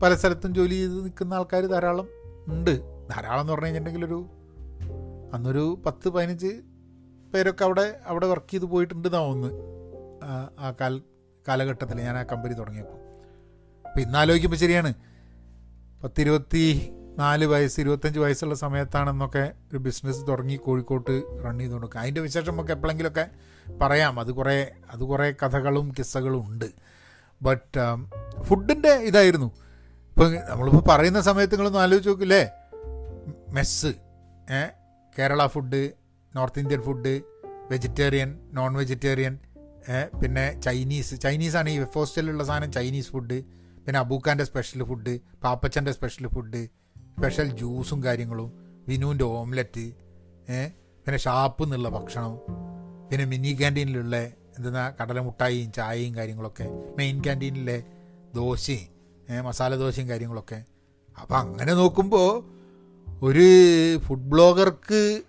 പല 0.02 0.16
സ്ഥലത്തും 0.16 0.56
ജോലി 0.56 0.76
ചെയ്ത് 0.76 1.04
നിൽക്കുന്ന 1.04 1.34
ആൾക്കാർ 1.34 1.66
ധാരാളം 1.66 2.08
ഉണ്ട്. 2.48 2.74
ധാരാളം 3.10 3.42
എന്ന് 3.42 3.54
പറഞ്ഞു 3.54 3.66
കഴിഞ്ഞിട്ടുണ്ടെങ്കിൽ 3.66 4.06
ഒരു 4.06 4.30
അന്നൊരു 5.34 5.84
പത്ത് 5.86 6.10
പതിനഞ്ച് 6.10 6.62
പേരൊക്കെ 7.34 7.64
അവിടെ 7.64 8.00
അവിടെ 8.06 8.28
വർക്ക് 8.28 8.52
ചെയ്ത് 8.52 8.66
പോയിട്ടുണ്ട് 8.66 9.12
തോന്നുന്നു 9.14 9.50
ആ 10.60 10.74
കാല 10.82 11.00
കാലഘട്ടത്തിൽ 11.48 12.02
ഞാൻ 12.02 12.18
ആ 12.18 12.24
കമ്പനി 12.24 12.54
തുടങ്ങിയപ്പോൾ 12.54 13.07
അപ്പോൾ 13.98 14.06
ഇന്നാലോചിക്കുമ്പോൾ 14.06 14.58
ശരിയാണ്. 14.58 14.90
പത്തിരുപത്തി 16.04 16.64
നാല് 17.18 17.46
വയസ്സ് 17.46 17.78
ഇരുപത്തഞ്ച് 17.82 18.20
വയസ്സുള്ള 18.20 18.56
സമയത്താണെന്നൊക്കെ 18.56 19.44
ഒരു 19.72 19.78
ബിസിനസ് 19.86 20.28
തുടങ്ങി 20.28 20.56
കോഴിക്കോട്ട് 20.56 21.16
റൺ 21.46 21.56
ചെയ്ത് 21.60 21.74
കൊടുക്കുക 21.74 22.00
അതിന്റെ 22.00 22.22
വിശേഷം 22.22 22.52
നമുക്ക് 22.54 22.72
എപ്പോഴെങ്കിലുമൊക്കെ 22.72 23.26
പറയാം. 23.82 24.20
അത് 24.20 24.32
കുറേ 24.32 24.58
അത് 24.94 25.00
കുറേ 25.00 25.32
കഥകളും 25.32 25.88
കിസ്സകളും 26.00 26.44
ഉണ്ട്. 26.48 26.68
ബട്ട് 27.42 27.80
ഫുഡിന്റെ 28.42 28.94
ഇതായിരുന്നു. 29.10 29.50
ഇപ്പം 30.12 30.36
നമ്മളിപ്പോൾ 30.50 30.84
പറയുന്ന 30.90 31.22
സമയത്ത് 31.22 31.54
നിങ്ങളൊന്ന് 31.54 31.80
ആലോചിച്ച് 31.80 32.10
നോക്കില്ലേ? 32.10 32.44
Mess 33.50 33.94
Kerala 35.20 35.48
food 35.48 35.84
North 36.36 36.60
Indian 36.60 36.82
food 36.82 37.22
vegetarian 37.72 38.40
non 38.54 38.74
vegetarian 38.74 39.40
പിന്നെ 40.22 40.62
ചൈനീസ് 40.62 41.22
ചൈനീസാണ് 41.22 41.70
ഈ 41.70 41.80
വെഫ് 41.80 41.98
ഹോസ്റ്റലിലുള്ള 41.98 42.44
സാധനം 42.44 42.72
ചൈനീസ് 42.72 43.10
ഫുഡ് 43.10 43.40
പിന്നെ 43.88 44.00
അബൂക്കാന്റെ 44.00 44.44
സ്പെഷ്യൽ 44.44 44.84
ഫുഡ് 44.84 45.20
പാപ്പച്ചന്റെ 45.44 45.92
സ്പെഷ്യൽ 45.92 46.28
ഫുഡ് 46.28 46.66
സ്പെഷ്യൽ 47.18 47.48
ജ്യൂസും 47.52 48.04
കാര്യങ്ങളും 48.04 48.50
വിനുവിന്റെ 48.88 49.24
ഓംലെറ്റ് 49.24 49.94
പിന്നെ 51.06 51.18
ഷാപ്പ് 51.18 51.64
എന്നുള്ള 51.64 51.90
ഭക്ഷണം 51.90 52.38
പിന്നെ 53.12 53.26
മിനി 53.26 53.58
ക്യാന്റീനിലുള്ള 53.60 54.18
എന്തെന്നാ 54.58 54.94
കടലമുട്ടായിയും 55.02 55.72
ചായയും 55.72 56.16
കാര്യങ്ങളൊക്കെ 56.16 56.96
മെയിൻ 56.98 57.24
ക്യാന്റീനിലെ 57.24 57.84
ദോശയും 58.34 59.44
മസാല 59.46 59.76
ദോശയും 59.76 60.10
കാര്യങ്ങളൊക്കെ. 60.10 60.66
അപ്പം 61.18 61.38
അങ്ങനെ 61.38 61.74
നോക്കുമ്പോൾ 61.74 62.44
ഒരു 63.22 63.48
ഫുഡ് 64.00 64.30
ബ്ലോഗർക്ക് 64.30 65.24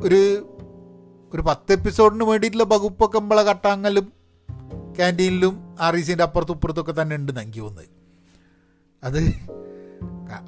ഒരു 0.00 0.20
ഒരു 1.32 1.42
പത്ത് 1.42 1.72
എപ്പിസോഡിന് 1.72 2.24
വേണ്ടിയിട്ടുള്ള 2.24 2.64
വകുപ്പൊക്കെ 2.64 3.18
നമ്മളെ 3.18 3.42
കട്ടാങ്ങലും 3.42 4.12
ക്യാന്റീനിലും 4.98 5.76
ആർ 5.80 5.96
ഇ 5.96 6.02
സിന്റെ 6.02 6.24
അപ്പുറത്തും 6.24 6.54
ഇപ്പുറത്തൊക്കെ 6.54 7.02
തന്നെ 7.02 7.16
ഉണ്ട് 7.16 7.32
നങ്കി 7.36 7.60
വന്ന് 7.60 7.84
അത് 9.04 9.20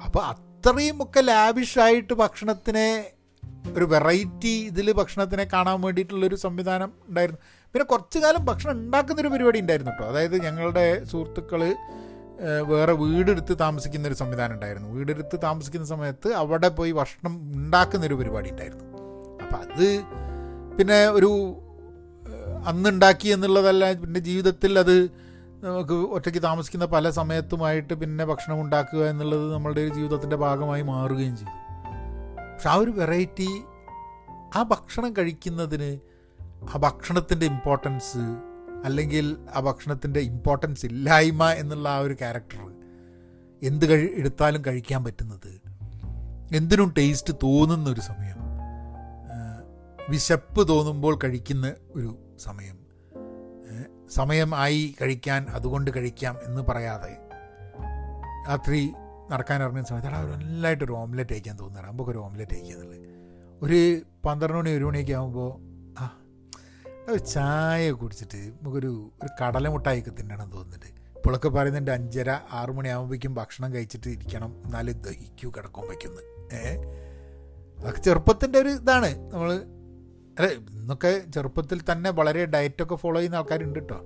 അപ്പോൾ 0.05 0.23
അത്രയും 0.31 1.03
ഒക്കെ 1.03 1.21
ലാവിഷായിട്ട് 1.21 2.13
ഭക്ഷണത്തിനെ 2.13 3.11
ഒരു 3.77 3.85
വെറൈറ്റി 3.85 4.53
ഇതിൽ 4.69 4.91
ഭക്ഷണത്തിനെ 4.91 5.47
കാണാൻ 5.53 5.81
വേണ്ടിയിട്ടുള്ളൊരു 5.81 6.35
സംവിധാനം 6.35 6.91
ഉണ്ടായിരുന്നു. 7.07 7.41
പിന്നെ 7.73 7.85
കുറച്ച് 7.85 8.19
കാലം 8.19 8.45
ഭക്ഷണം 8.45 8.71
ഉണ്ടാക്കുന്നൊരു 8.71 9.27
പരിപാടി 9.27 9.59
ഉണ്ടായിരുന്നു 9.59 9.91
കേട്ടോ. 9.91 10.05
അതായത് 10.07 10.35
ഞങ്ങളുടെ 10.45 11.03
സുഹൃത്തുക്കൾ 11.03 11.61
വേറെ 12.71 12.93
വീടെടുത്ത് 12.93 13.59
താമസിക്കുന്ന 13.59 14.07
ഒരു 14.07 14.13
സംവിധാനം 14.13 14.53
ഉണ്ടായിരുന്നു. 14.53 14.89
വീടെടുത്ത് 14.89 15.39
താമസിക്കുന്ന 15.43 15.85
സമയത്ത് 15.85 16.33
അവിടെ 16.33 16.69
പോയി 16.69 16.91
ഭക്ഷണം 16.91 17.33
ഉണ്ടാക്കുന്നൊരു 17.55 18.13
പരിപാടി 18.13 18.49
ഉണ്ടായിരുന്നു. 18.49 18.85
അപ്പം 19.43 19.59
അത് 19.65 19.87
പിന്നെ 20.77 21.07
ഒരു 21.07 21.31
അന്നുണ്ടാക്കി 22.67 23.27
എന്നുള്ളതല്ല 23.27 23.91
പിന്നെ 23.93 24.19
ജീവിതത്തിൽ 24.19 24.79
അത് 24.79 24.95
നമുക്ക് 25.63 25.93
ഒറ്റയ്ക്ക് 25.93 26.41
താമസിക്കുന്ന 26.43 26.85
പല 26.85 27.09
സമയത്തുമായിട്ട് 27.09 27.93
പിന്നെ 27.93 28.25
ഭക്ഷണം 28.25 28.61
ഉണ്ടാക്കുക 28.61 29.09
എന്നുള്ളത് 29.09 29.53
നമ്മളുടെ 29.53 29.81
ഒരു 29.81 29.93
ജീവിതത്തിന്റെ 29.93 30.35
ഭാഗമായി 30.35 30.81
മാറുകയും 30.81 31.35
ചെയ്തു. 31.37 31.57
പക്ഷെ 32.53 32.69
ആ 32.69 32.75
ഒരു 32.75 32.91
വെറൈറ്റി 32.91 33.49
ആ 34.55 34.63
ഭക്ഷണം 34.63 35.13
കഴിക്കുന്നതിന് 35.17 35.91
ആ 36.73 36.77
ഭക്ഷണത്തിന്റെ 36.77 37.45
ഇമ്പോർട്ടൻസ് 37.45 38.23
അല്ലെങ്കിൽ 38.85 39.37
ആ 39.55 39.59
ഭക്ഷണത്തിന്റെ 39.59 40.19
ഇമ്പോർട്ടൻസ് 40.19 40.85
ഇല്ലായ്മ 40.85 41.43
എന്നുള്ള 41.51 41.89
ആ 41.89 41.97
ഒരു 41.97 42.13
ക്യാരക്ടർ 42.13 42.61
എന്ത് 43.61 43.85
കഴി 43.89 44.05
എടുത്താലും 44.19 44.61
കഴിക്കാൻ 44.67 45.03
പറ്റുന്നത്. 45.03 45.51
എന്തിനും 46.59 46.93
ടേസ്റ്റ് 46.97 47.33
തോന്നുന്ന 47.43 47.89
ഒരു 47.89 48.01
സമയം 48.01 48.39
വിശപ്പ് 50.09 50.61
തോന്നുമ്പോൾ 50.69 51.19
കഴിക്കുന്ന 51.23 51.67
ഒരു 51.95 52.09
സമയം. 52.43 52.77
സമയമായി 54.09 54.95
കഴിക്കാൻ 55.01 55.47
അതുകൊണ്ട് 55.49 55.91
കഴിക്കാം 55.97 56.37
എന്ന് 56.43 56.61
പറയാതെ 56.61 57.17
രാത്രി 58.49 58.91
നടക്കാൻ 59.31 59.63
ഇറങ്ങുന്ന 59.63 59.87
സമയത്ത് 59.87 60.07
എടാ 60.07 60.21
നല്ലതായിട്ട് 60.21 60.83
ഒരു 60.83 60.91
ഓംലെറ്റ് 60.91 61.33
കഴിക്കാൻ 61.33 61.59
തോന്നുന്നത്. 61.59 61.91
നമുക്കൊരു 61.91 62.17
ഓംലെറ്റ് 62.17 62.53
അയക്കാന്നുള്ളത് 62.53 62.99
ഒരു 63.61 64.01
പന്ത്രണ്ട് 64.25 64.57
മണി 64.57 64.71
ഒരു 64.71 64.83
മണിയൊക്കെ 64.83 65.13
ആകുമ്പോൾ 65.13 65.51
ആ 65.99 67.15
ചായ 67.15 67.91
കുടിച്ചിട്ട് 67.91 68.37
നമുക്കൊരു 68.37 69.11
ഒരു 69.23 69.43
കടലമുട്ടായിക്ക് 69.43 70.09
തിന്നണം 70.19 70.51
തോന്നുന്നുണ്ട്. 70.51 70.85
ഇപ്പോഴൊക്കെ 70.85 71.49
പറയുന്നുണ്ട് 71.49 71.91
അഞ്ചര 71.91 72.39
ആറു 72.51 72.71
മണിയാകുമ്പോഴേക്കും 72.71 73.33
ഭക്ഷണം 73.33 73.73
കഴിച്ചിട്ട് 73.73 74.09
ഇരിക്കണം. 74.09 74.61
എന്നാലും 74.65 75.01
ദഹിക്കൂ 75.01 75.51
കിടക്കും 75.51 75.83
ഏഹ് 76.53 76.77
അതൊക്കെ 77.79 78.01
ചെറുപ്പത്തിന്റെ 78.01 78.59
ഒരു 78.59 78.69
ഇതാണ്. 78.69 79.31
നമ്മൾ 79.31 79.49
അല്ല 80.41 80.53
ഇന്നൊക്കെ 80.53 81.21
ചെറുപ്പത്തിൽ 81.35 81.81
തന്നെ 81.91 82.09
വളരെ 82.09 82.45
ഡയറ്റൊക്കെ 82.45 82.95
ഫോളോ 82.95 83.19
ചെയ്യുന്ന 83.19 83.35
ആൾക്കാരുണ്ട് 83.35 83.79
കേട്ടോ 83.79 83.99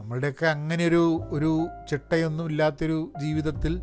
നമ്മളുടെയൊക്കെ 0.00 0.46
അങ്ങനെ 0.46 0.86
ഒരു 0.86 1.20
ഒരു 1.30 1.68
ചിട്ടയൊന്നും 1.90 2.46
ഇല്ലാത്തൊരു 2.46 3.12
ജീവിതത്തിൽ 3.20 3.80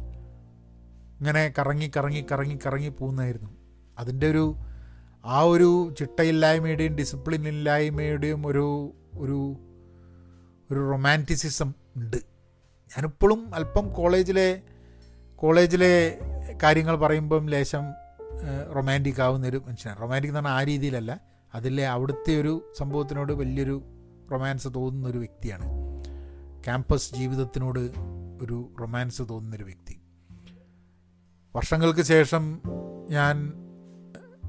ഇങ്ങനെ 1.20 1.54
കറങ്ങി 1.60 1.92
കറങ്ങി 1.98 2.26
കറങ്ങി 2.32 2.60
കറങ്ങി 2.66 2.88
പോകുന്നതായിരുന്നു. 2.90 3.50
അതിന്റെ 4.00 4.32
ഒരു 4.32 4.56
ആ 5.26 5.42
ഒരു 5.42 5.94
ചിട്ടയില്ലായ്മയുടെയും 6.00 6.96
ഡിസിപ്ലിൻ 6.96 7.48
ഇല്ലായ്മയുടെയും 7.48 8.48
ഒരു 8.48 8.94
ഒരു 9.18 9.58
ഒരു 10.72 10.92
റൊമാന്റിസിസം 10.92 11.74
ഉണ്ട്. 11.98 12.18
ഞാനിപ്പോഴും 12.92 13.56
അല്പം 13.56 13.94
കോളേജിലെ 13.94 14.62
കോളേജിലെ 15.36 16.20
കാര്യങ്ങൾ 16.64 16.96
പറയുമ്പം 16.96 17.48
ലേശം 17.48 17.86
റൊമാന്റിക് 18.76 19.22
ആവുന്നൊരു 19.22 19.64
മനുഷ്യനാണ്. 19.68 20.02
റൊമാന്റിക് 20.02 20.32
എന്ന് 20.32 20.40
പറഞ്ഞാൽ 20.40 20.62
ആ 20.62 20.64
രീതിയിലല്ല. 20.64 21.35
അതിലെ 21.56 21.88
അവിടുത്തെ 21.88 22.42
ഒരു 22.42 22.72
സംഭവത്തിനോട് 22.78 23.34
വലിയൊരു 23.34 23.84
റൊമാൻസ് 24.32 24.68
തോന്നുന്ന 24.76 25.08
ഒരു 25.08 25.18
വ്യക്തിയാണ്. 25.18 25.66
ക്യാമ്പസ് 26.64 27.16
ജീവിതത്തിനോട് 27.16 27.80
ഒരു 28.42 28.74
റൊമാൻസ് 28.82 29.22
തോന്നുന്നൊരു 29.30 29.64
വ്യക്തി. 29.64 30.02
വർഷങ്ങൾക്ക് 31.56 32.02
ശേഷം 32.02 32.62
ഞാൻ 33.10 33.54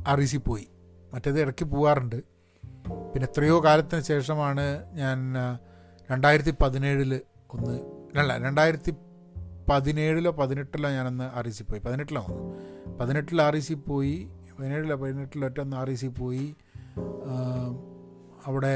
ആർ 0.06 0.20
ഇ 0.20 0.24
സി 0.24 0.36
പോയി. 0.36 0.68
മറ്റേത് 1.14 1.40
ഇടയ്ക്ക് 1.40 1.64
പോവാറുണ്ട്. 1.64 2.16
പിന്നെ 3.12 3.24
എത്രയോ 3.24 3.64
കാലത്തിന് 3.64 4.00
ശേഷമാണ് 4.00 4.92
ഞാൻ 4.94 5.34
രണ്ടായിരത്തി 6.10 6.54
പതിനേഴിൽ 6.62 7.20
ഒന്ന് 7.50 7.80
അല്ല 8.18 8.38
രണ്ടായിരത്തി 8.38 8.94
പതിനേഴിലോ 9.70 10.30
പതിനെട്ടിലോ 10.30 10.90
ഞാനൊന്ന് 10.90 11.24
ആർ 11.24 11.46
ഇ 11.46 11.50
സി 11.50 11.62
പോയി. 11.62 11.80
പതിനെട്ടിലോ 11.80 12.26
വന്നു 12.28 12.54
പതിനെട്ടിൽ 12.98 13.42
ആർ 13.42 13.56
ഇ 13.56 13.60
സി 13.60 13.74
പോയി 13.74 14.28
പതിനേഴിലോ 14.58 14.96
പതിനെട്ടിലോ 14.96 15.48
ഒറ്റ 15.48 15.60
ഒന്ന് 15.60 15.76
ആർ 15.76 15.94
സി 15.94 16.06
പോയി. 16.06 16.56
അവിടെ 18.46 18.74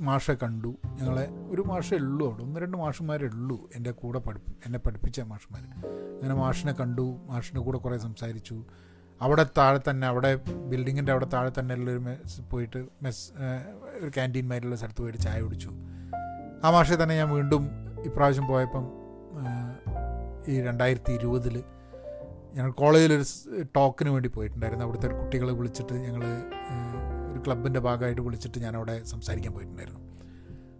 മാഷെ 0.00 0.34
കണ്ടു. 0.42 0.70
ഞങ്ങളെ 0.98 1.28
ഒരു 1.50 1.62
മാഷേ 1.62 1.96
ഉള്ളൂ 1.96 2.30
അവിടെ. 2.30 2.42
ഒന്ന് 2.42 2.60
രണ്ട് 2.60 2.76
മാഷന്മാരേ 2.76 3.26
ഉള്ളൂ 3.26 3.58
എന്റെ 3.74 3.90
കൂടെ 3.90 4.18
പഠിപ്പി 4.18 4.52
എന്നെ 4.66 4.78
പഠിപ്പിച്ച 4.78 5.20
മാഷന്മാർ 5.20 5.62
അങ്ങനെ 5.62 6.34
മാഷിനെ 6.34 6.72
കണ്ടു. 6.72 7.06
മാഷിന്റെ 7.26 7.60
കൂടെ 7.60 7.78
കുറേ 7.78 7.98
സംസാരിച്ചു. 7.98 8.56
അവിടെ 9.20 9.46
താഴെ 9.58 9.80
തന്നെ 9.90 10.06
അവിടെ 10.06 10.30
ബിൽഡിങ്ങിന്റെ 10.70 11.12
അവിടെ 11.12 11.26
താഴെ 11.32 11.50
തന്നെ 11.58 11.74
ഉള്ളൊരു 11.74 11.98
മെസ് 11.98 12.40
പോയിട്ട് 12.50 12.80
മെസ് 13.02 13.26
ഒരു 14.02 14.08
ക്യാന്റീൻ 14.08 14.48
മാരിലുള്ള 14.48 14.76
സ്ഥലത്ത് 14.76 15.00
പോയിട്ട് 15.00 15.20
ചായ 15.20 15.40
കുടിച്ചു. 15.40 15.70
ആ 16.64 16.70
മാഷെ 16.70 16.96
തന്നെ 17.02 17.16
ഞാൻ 17.16 17.30
വീണ്ടും 17.30 17.64
ഇപ്രാവശ്യം 18.04 18.46
പോയപ്പം 18.46 18.84
ഈ 20.48 20.60
രണ്ടായിരത്തി 20.60 21.12
ഇരുപതിൽ 21.12 21.62
ഞങ്ങൾ 22.56 22.70
കോളേജിലൊരു 22.70 23.24
ടോക്കിന് 23.76 24.10
വേണ്ടി 24.14 24.28
പോയിട്ടുണ്ടായിരുന്നു. 24.28 24.84
അവിടുത്തെ 24.84 25.08
കുട്ടികളെ 25.20 25.52
വിളിച്ചിട്ട് 25.52 25.94
ഞങ്ങൾ 26.06 26.22
ഒരു 27.30 27.40
ക്ലബിന്റെ 27.46 27.80
ഭാഗമായിട്ട് 27.86 28.22
വിളിച്ചിട്ട് 28.26 28.58
ഞാൻ 28.64 28.76
അവിടെ 28.76 28.94
സംസാരിക്കാൻ 29.12 29.52
പോയിട്ടുണ്ടായിരുന്നു. 29.52 30.00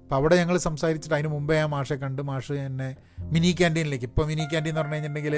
അപ്പോൾ 0.03 0.17
അവിടെ 0.17 0.37
ഞങ്ങൾ 0.37 0.57
സംസാരിച്ചിട്ട് 0.59 1.15
അതിന് 1.15 1.29
മുമ്പേ 1.29 1.57
ആ 1.61 1.67
മാഷെ 1.67 1.97
കണ്ട് 2.05 2.23
മാഷ് 2.23 2.53
എന്നെ 2.53 2.89
മിനി 3.35 3.51
ക്യാന്റീനിലേക്ക് 3.61 4.05
ഇപ്പോൾ 4.05 4.27
മിനി 4.27 4.45
ക്യാന്റീൻ 4.53 4.73
എന്ന് 4.73 4.81
പറഞ്ഞു 4.81 4.95
കഴിഞ്ഞിട്ടുണ്ടെങ്കിൽ 4.95 5.37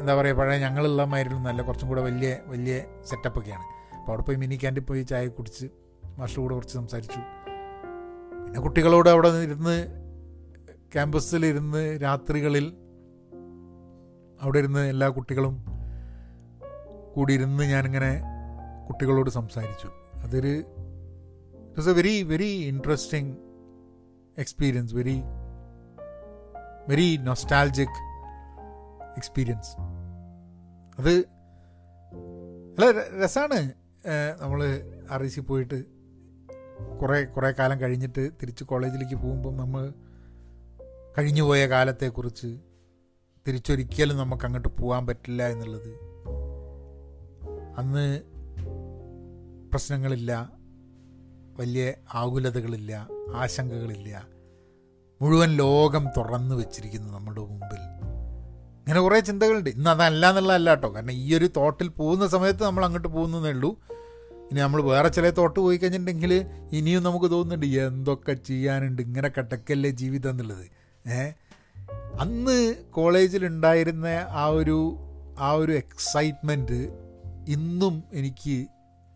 എന്താ 0.00 0.12
പറയുക 0.18 0.36
പഴയ 0.38 0.58
ഞങ്ങളുള്ള 0.58 1.04
മാതിരി 1.12 1.38
നല്ല 1.46 1.62
കുറച്ചും 1.62 1.88
കൂടെ 1.88 2.02
വലിയ 2.08 2.28
വലിയ 2.46 2.74
സെറ്റപ്പൊക്കെയാണ്. 3.10 3.64
അപ്പോൾ 3.98 4.12
അവിടെ 4.12 4.24
പോയി 4.26 4.38
മിനി 4.42 4.56
ക്യാന്റീൻ 4.62 4.84
പോയി 4.90 5.02
ചായ 5.02 5.28
കുടിച്ച് 5.38 5.66
മാഷിന്റെ 6.18 6.42
കൂടെ 6.42 6.54
കുറച്ച് 6.54 6.74
സംസാരിച്ചു. 6.74 7.20
പിന്നെ 8.46 8.60
കുട്ടികളോട് 8.60 9.08
അവിടെ 9.08 9.28
ഇരുന്ന് 9.28 9.76
ക്യാമ്പസിലിരുന്ന് 10.94 11.82
രാത്രികളിൽ 12.02 12.66
അവിടെ 14.42 14.58
ഇരുന്ന് 14.58 14.80
എല്ലാ 14.88 15.08
കുട്ടികളും 15.08 15.54
കൂടി 17.14 17.32
ഇരുന്ന് 17.34 17.64
ഞാനിങ്ങനെ 17.64 18.22
കുട്ടികളോട് 18.88 19.30
സംസാരിച്ചു. 19.30 19.88
അതൊരു 20.24 20.52
it 21.66 21.76
was 21.76 21.88
a 21.88 21.92
very 21.92 22.22
very 22.22 22.50
interesting 22.68 23.36
experience 24.38 24.94
very 24.94 25.22
very 26.88 27.16
nostalgic 27.16 27.98
experience 29.16 29.72
അത് 30.98 31.12
അല്ല 32.78 32.90
രസമാണ് 33.24 33.60
നമ്മൾ 34.40 34.60
ആർ 35.10 35.22
ഐ 35.22 35.26
സി 35.26 35.40
പോയിട്ട് 35.40 35.84
കുറേ 37.02 37.24
കുറേ 37.24 37.50
കാലം 37.58 37.80
കഴിഞ്ഞിട്ട് 37.80 38.30
തിരിച്ച് 38.42 38.64
കോളേജിലേക്ക് 38.64 39.14
പോകുമ്പം 39.14 39.56
നമ്മൾ 39.56 39.94
കഴിഞ്ഞുപോയ 41.18 41.66
കാലത്തെക്കുറിച്ച് 41.66 42.50
തിരിച്ചൊരിക്കലും 43.48 44.16
നമുക്ക് 44.16 44.44
അങ്ങോട്ട് 44.44 44.68
പോകാൻ 44.68 45.06
പറ്റില്ല 45.06 45.48
എന്നുള്ളത്. 45.48 46.06
അന്ന് 47.78 48.22
പ്രശ്നങ്ങളില്ല 49.70 50.52
വലിയ 51.58 51.92
ആകുലതകളില്ല 52.14 53.08
ആശങ്കകളില്ല. 53.34 54.26
മുഴുവൻ 55.22 55.48
ലോകം 55.48 56.08
തുറന്നു 56.16 56.54
വെച്ചിരിക്കുന്നു 56.54 57.12
നമ്മുടെ 57.12 57.40
മുമ്പിൽ. 57.40 58.06
ഇങ്ങനെ 58.78 59.00
കുറേ 59.00 59.20
ചിന്തകളുണ്ട്. 59.20 59.70
ഇന്ന് 59.70 59.90
അതല്ല 59.90 60.28
എന്നുള്ളതല്ല 60.28 60.70
കേട്ടോ. 60.70 60.94
കാരണം 60.94 61.12
ഈ 61.12 61.34
ഒരു 61.34 61.48
തോട്ടിൽ 61.56 61.88
പോകുന്ന 61.88 62.26
സമയത്ത് 62.26 62.64
നമ്മൾ 62.64 62.84
അങ്ങോട്ട് 62.84 63.08
പോകുന്നതേ 63.08 63.50
ഉള്ളൂ. 63.50 63.78
ഇനി 64.50 64.60
നമ്മൾ 64.60 64.82
വേറെ 64.82 65.08
ചില 65.08 65.30
തോട്ട് 65.30 65.60
പോയി 65.60 65.76
കഴിഞ്ഞിട്ടുണ്ടെങ്കിൽ 65.76 66.46
ഇനിയും 66.72 67.02
നമുക്ക് 67.02 67.30
തോന്നുന്നുണ്ട് 67.30 67.66
എന്തൊക്കെ 67.66 68.32
ചെയ്യാനുണ്ട് 68.32 69.02
ഇങ്ങനെ 69.02 69.28
കിടക്കല്ലേ 69.28 69.90
ജീവിതം 69.90 70.30
എന്നുള്ളത്. 70.30 70.66
ഏഹ്? 71.08 71.45
അന്ന് 72.20 72.74
കോളേജിലുണ്ടായിരുന്ന 72.90 74.06
ആ 74.28 74.46
ഒരു 74.46 74.96
ആ 75.38 75.52
ഒരു 75.52 75.72
എക്സൈറ്റ്മെന്റ് 75.72 76.88
ഇന്നും 77.48 78.02
എനിക്ക് 78.12 78.66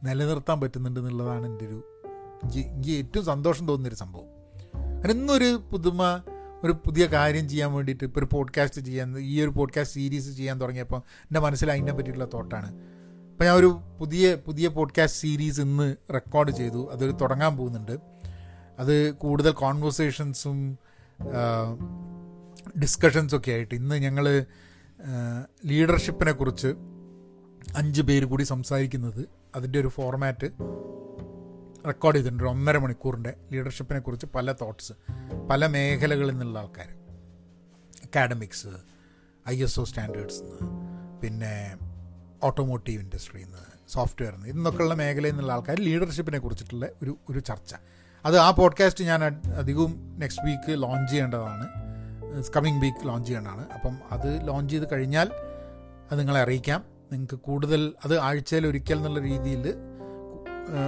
നിലനിർത്താൻ 0.05 0.61
പറ്റുന്നുണ്ട് 0.61 1.01
എന്നുള്ളതാണ് 1.01 1.47
എന്റെ 1.47 1.67
ഒരു 1.67 1.85
എനിക്ക് 2.57 2.91
ഏറ്റവും 2.91 3.25
സന്തോഷം 3.25 3.69
തോന്നുന്നൊരു 3.69 3.95
സംഭവം. 3.95 4.25
കാരണം 5.01 5.11
ഇന്നൊരു 5.11 5.61
പുതുമ 5.73 6.23
ഒരു 6.65 6.73
പുതിയ 6.73 7.07
കാര്യം 7.07 7.49
ചെയ്യാൻ 7.49 7.73
വേണ്ടിയിട്ട് 7.73 8.05
ഇപ്പോൾ 8.05 8.21
ഒരു 8.21 8.29
പോഡ്കാസ്റ്റ് 8.33 8.81
ചെയ്യാൻ 8.81 9.19
ഈ 9.19 9.43
ഒരു 9.43 9.51
പോഡ്കാസ്റ്റ് 9.51 9.95
സീരീസ് 9.95 10.37
ചെയ്യാൻ 10.37 10.61
തുടങ്ങിയപ്പോൾ 10.61 10.97
എന്റെ 10.97 11.41
മനസ്സിൽ 11.41 11.71
അതിനെ 11.71 11.93
പറ്റിയിട്ടുള്ള 11.93 12.29
തോട്ടാണ് 12.35 12.75
അപ്പോൾ 13.31 13.45
ഞാൻ 13.45 13.55
ഒരു 13.55 13.81
പുതിയ 14.01 14.35
പുതിയ 14.35 14.69
പോഡ്കാസ്റ്റ് 14.69 15.21
സീരീസ് 15.21 15.61
ഇന്ന് 15.61 15.97
റെക്കോർഡ് 16.15 16.51
ചെയ്തു. 16.51 16.89
അതൊരു 16.93 17.13
തുടങ്ങാൻ 17.13 17.57
പോകുന്നുണ്ട്. 17.57 17.99
അത് 18.79 19.15
കൂടുതൽ 19.15 19.51
കോൺവെർസേഷൻസും 19.51 20.79
ഡിസ്കഷൻസൊക്കെ 22.79 23.51
ആയിട്ട് 23.51 23.75
ഇന്ന് 23.75 23.95
ഞങ്ങൾ 23.95 24.47
ലീഡർഷിപ്പിനെ 25.67 26.33
കുറിച്ച് 26.33 26.69
അഞ്ച് 27.77 28.03
പേര് 28.03 28.25
കൂടി 28.25 28.43
സംസാരിക്കുന്നത് 28.43 29.29
അതിന്റെ 29.55 29.81
ഒരു 29.81 29.89
ഫോർമാറ്റ് 29.89 30.51
റെക്കോർഡ് 31.87 32.17
ചെയ്തിട്ടുണ്ട്. 32.17 32.45
ഒന്നര 32.45 32.79
മണിക്കൂറിന്റെ 32.79 33.35
ലീഡർഷിപ്പിനെ 33.53 34.01
കുറിച്ച് 34.01 34.27
പല 34.27 34.53
തോട്ട്സ് 34.53 34.93
പല 35.51 35.67
മേഖലകളിൽ 35.67 36.31
നിന്നുള്ള 36.31 36.59
ആൾക്കാർ 36.59 36.89
academics 38.05 38.67
I 39.49 39.63
S 39.63 39.81
O 39.81 39.85
standards 39.85 40.43
നിന്ന് 40.43 40.59
പിന്നെ 41.21 41.77
ഓട്ടോമോട്ടീവ് 42.43 43.03
ഇൻഡസ്ട്രിയിൽ 43.03 43.45
നിന്ന് 43.45 43.91
സോഫ്റ്റ്വെയർ 43.91 44.35
നിന്ന് 44.35 44.49
ഇന്നൊക്കെയുള്ള 44.49 44.95
മേഖലയിൽ 44.95 45.33
നിന്നുള്ള 45.33 45.53
ആൾക്കാർ 45.53 45.81
ലീഡർഷിപ്പിനെ 45.81 46.39
കുറിച്ചിട്ടുള്ള 46.39 46.89
ഒരു 47.03 47.19
ഒരു 47.31 47.39
ചർച്ച. 47.39 47.75
അത് 48.25 48.39
ആ 48.39 48.51
പോഡ്കാസ്റ്റ് 48.51 49.05
ഞാൻ 49.05 49.25
അധികവും 49.57 50.17
നെക്സ്റ്റ് 50.19 50.45
വീക്ക് 50.45 50.83
ലോഞ്ച് 50.83 51.13
ചെയ്യേണ്ടതാണ്. 51.13 51.80
കമ്മിങ് 52.57 52.81
വീക്ക് 52.83 53.09
ലോഞ്ച് 53.09 53.29
ചെയ്യണമാണ് 53.29 53.71
അപ്പം 53.71 53.95
അത് 54.13 54.49
ലോഞ്ച് 54.49 54.73
ചെയ്ത് 54.73 54.87
കഴിഞ്ഞാൽ 54.93 55.29
അത് 56.11 56.19
നിങ്ങളെ 56.19 56.41
അറിയിക്കാം. 56.41 56.85
നിങ്ങൾക്ക് 57.13 57.35
കൂടുതൽ 57.35 57.93
അത് 58.05 58.19
ആഴ്ചയിൽ 58.19 58.67
ഒരിക്കൽ 58.67 58.97
എന്നുള്ള 58.97 59.21
രീതിയിൽ 59.21 59.75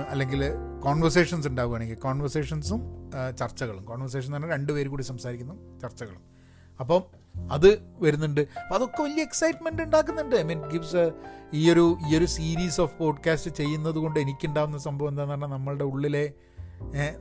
അല്ലെങ്കിൽ 0.09 0.43
കോൺവെർസേഷൻസ് 0.85 1.49
ഉണ്ടാവുകയാണെങ്കിൽ 1.49 1.95
കോൺവെർസേഷൻസും 1.95 2.81
ചർച്ചകളും. 3.39 3.85
കോൺവെർസേഷൻ 3.85 4.27
എന്ന് 4.27 4.39
പറഞ്ഞാൽ 4.39 4.57
രണ്ടുപേര് 4.57 4.89
കൂടി 4.89 5.03
സംസാരിക്കുന്നു 5.03 5.81
ചർച്ചകളും. 5.81 6.23
അപ്പം 6.81 7.03
അത് 7.53 7.69
വരുന്നുണ്ട്. 7.99 8.41
അപ്പോൾ 8.41 8.75
അതൊക്കെ 8.75 9.03
വലിയ 9.03 9.23
എക്സൈറ്റ്മെന്റ് 9.23 9.83
ഉണ്ടാക്കുന്നുണ്ട്. 9.83 10.37
ഐ 10.37 10.43
മീൻ 10.43 10.61
ഗിവ്സ് 10.73 11.11
ഈ 11.55 11.73
ഒരു 11.73 11.97
ഈ 12.09 12.19
ഒരു 12.19 12.25
സീരീസ് 12.25 12.81
ഓഫ് 12.81 12.95
പോഡ്കാസ്റ്റ് 12.99 13.51
ചെയ്യുന്നത് 13.51 13.95
കൊണ്ട് 13.95 14.19
എനിക്കുണ്ടാകുന്ന 14.21 14.79
സംഭവം 14.79 15.09
എന്താണെന്ന് 15.09 15.37
പറഞ്ഞാൽ 15.37 15.59
നമ്മളുടെ 15.59 15.85
ഉള്ളിലെ 15.85 16.25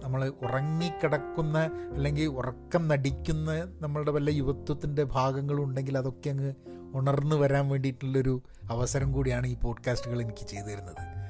നമ്മൾ 0.04 0.28
ഉറങ്ങിക്കിടക്കുന്ന 0.28 1.60
അല്ലെങ്കിൽ 1.94 2.26
ഉറക്കം 2.26 2.88
നടിക്കുന്ന 2.88 3.78
നമ്മളുടെ 3.82 4.12
വല്ല 4.12 4.30
യുവത്വത്തിന്റെ 4.30 5.04
ഭാഗങ്ങളുണ്ടെങ്കിൽ 5.04 5.98
അതൊക്കെ 5.98 6.30
അങ്ങ് 6.30 6.54
ഉണർന്നു 6.94 7.36
വരാൻ 7.36 7.70
വേണ്ടിയിട്ടുള്ളൊരു 7.70 8.42
അവസരം 8.70 9.12
കൂടിയാണ് 9.12 9.48
ഈ 9.48 9.56
പോഡ്കാസ്റ്റുകൾ 9.56 10.22
എനിക്ക് 10.22 10.48
ചെയ്തു 10.48 10.66
തരുന്നത്. 10.66 11.22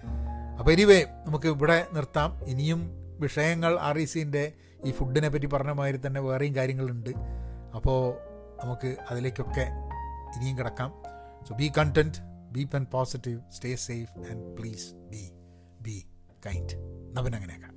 അപ്പോൾ 0.59 0.71
എനിവേ 0.71 1.05
നമുക്ക് 1.27 1.47
ഇവിടെ 1.47 1.87
നിർത്താം. 1.93 2.45
ഇനിയും 2.45 2.91
വിഷയങ്ങൾ 3.19 3.79
ആർ 3.79 3.97
ഇ 3.97 4.05
സിന്റെ 4.05 4.51
ഈ 4.85 4.91
ഫുഡിനെ 4.91 5.29
പറ്റി 5.29 5.45
പറഞ്ഞ 5.45 5.71
മാതിരി 5.71 5.99
തന്നെ 6.07 6.21
വേറെയും 6.21 6.55
കാര്യങ്ങളുണ്ട്. 6.55 7.09
അപ്പോൾ 7.75 8.13
നമുക്ക് 8.63 8.95
അതിലേക്കൊക്കെ 9.11 9.67
ഇനിയും 10.35 10.57
കിടക്കാം. 10.57 11.03
So 11.49 11.55
be 11.55 11.71
content 11.77 12.17
be 12.51 12.63
pen 12.63 12.85
positive 12.85 13.39
stay 13.51 13.75
safe 13.75 14.19
and 14.19 14.57
please 14.57 14.93
be 14.93 15.31
be 15.81 16.05
kind 16.45 16.75
നവൻ 17.17 17.35
അങ്ങനെയൊക്കെ. 17.35 17.70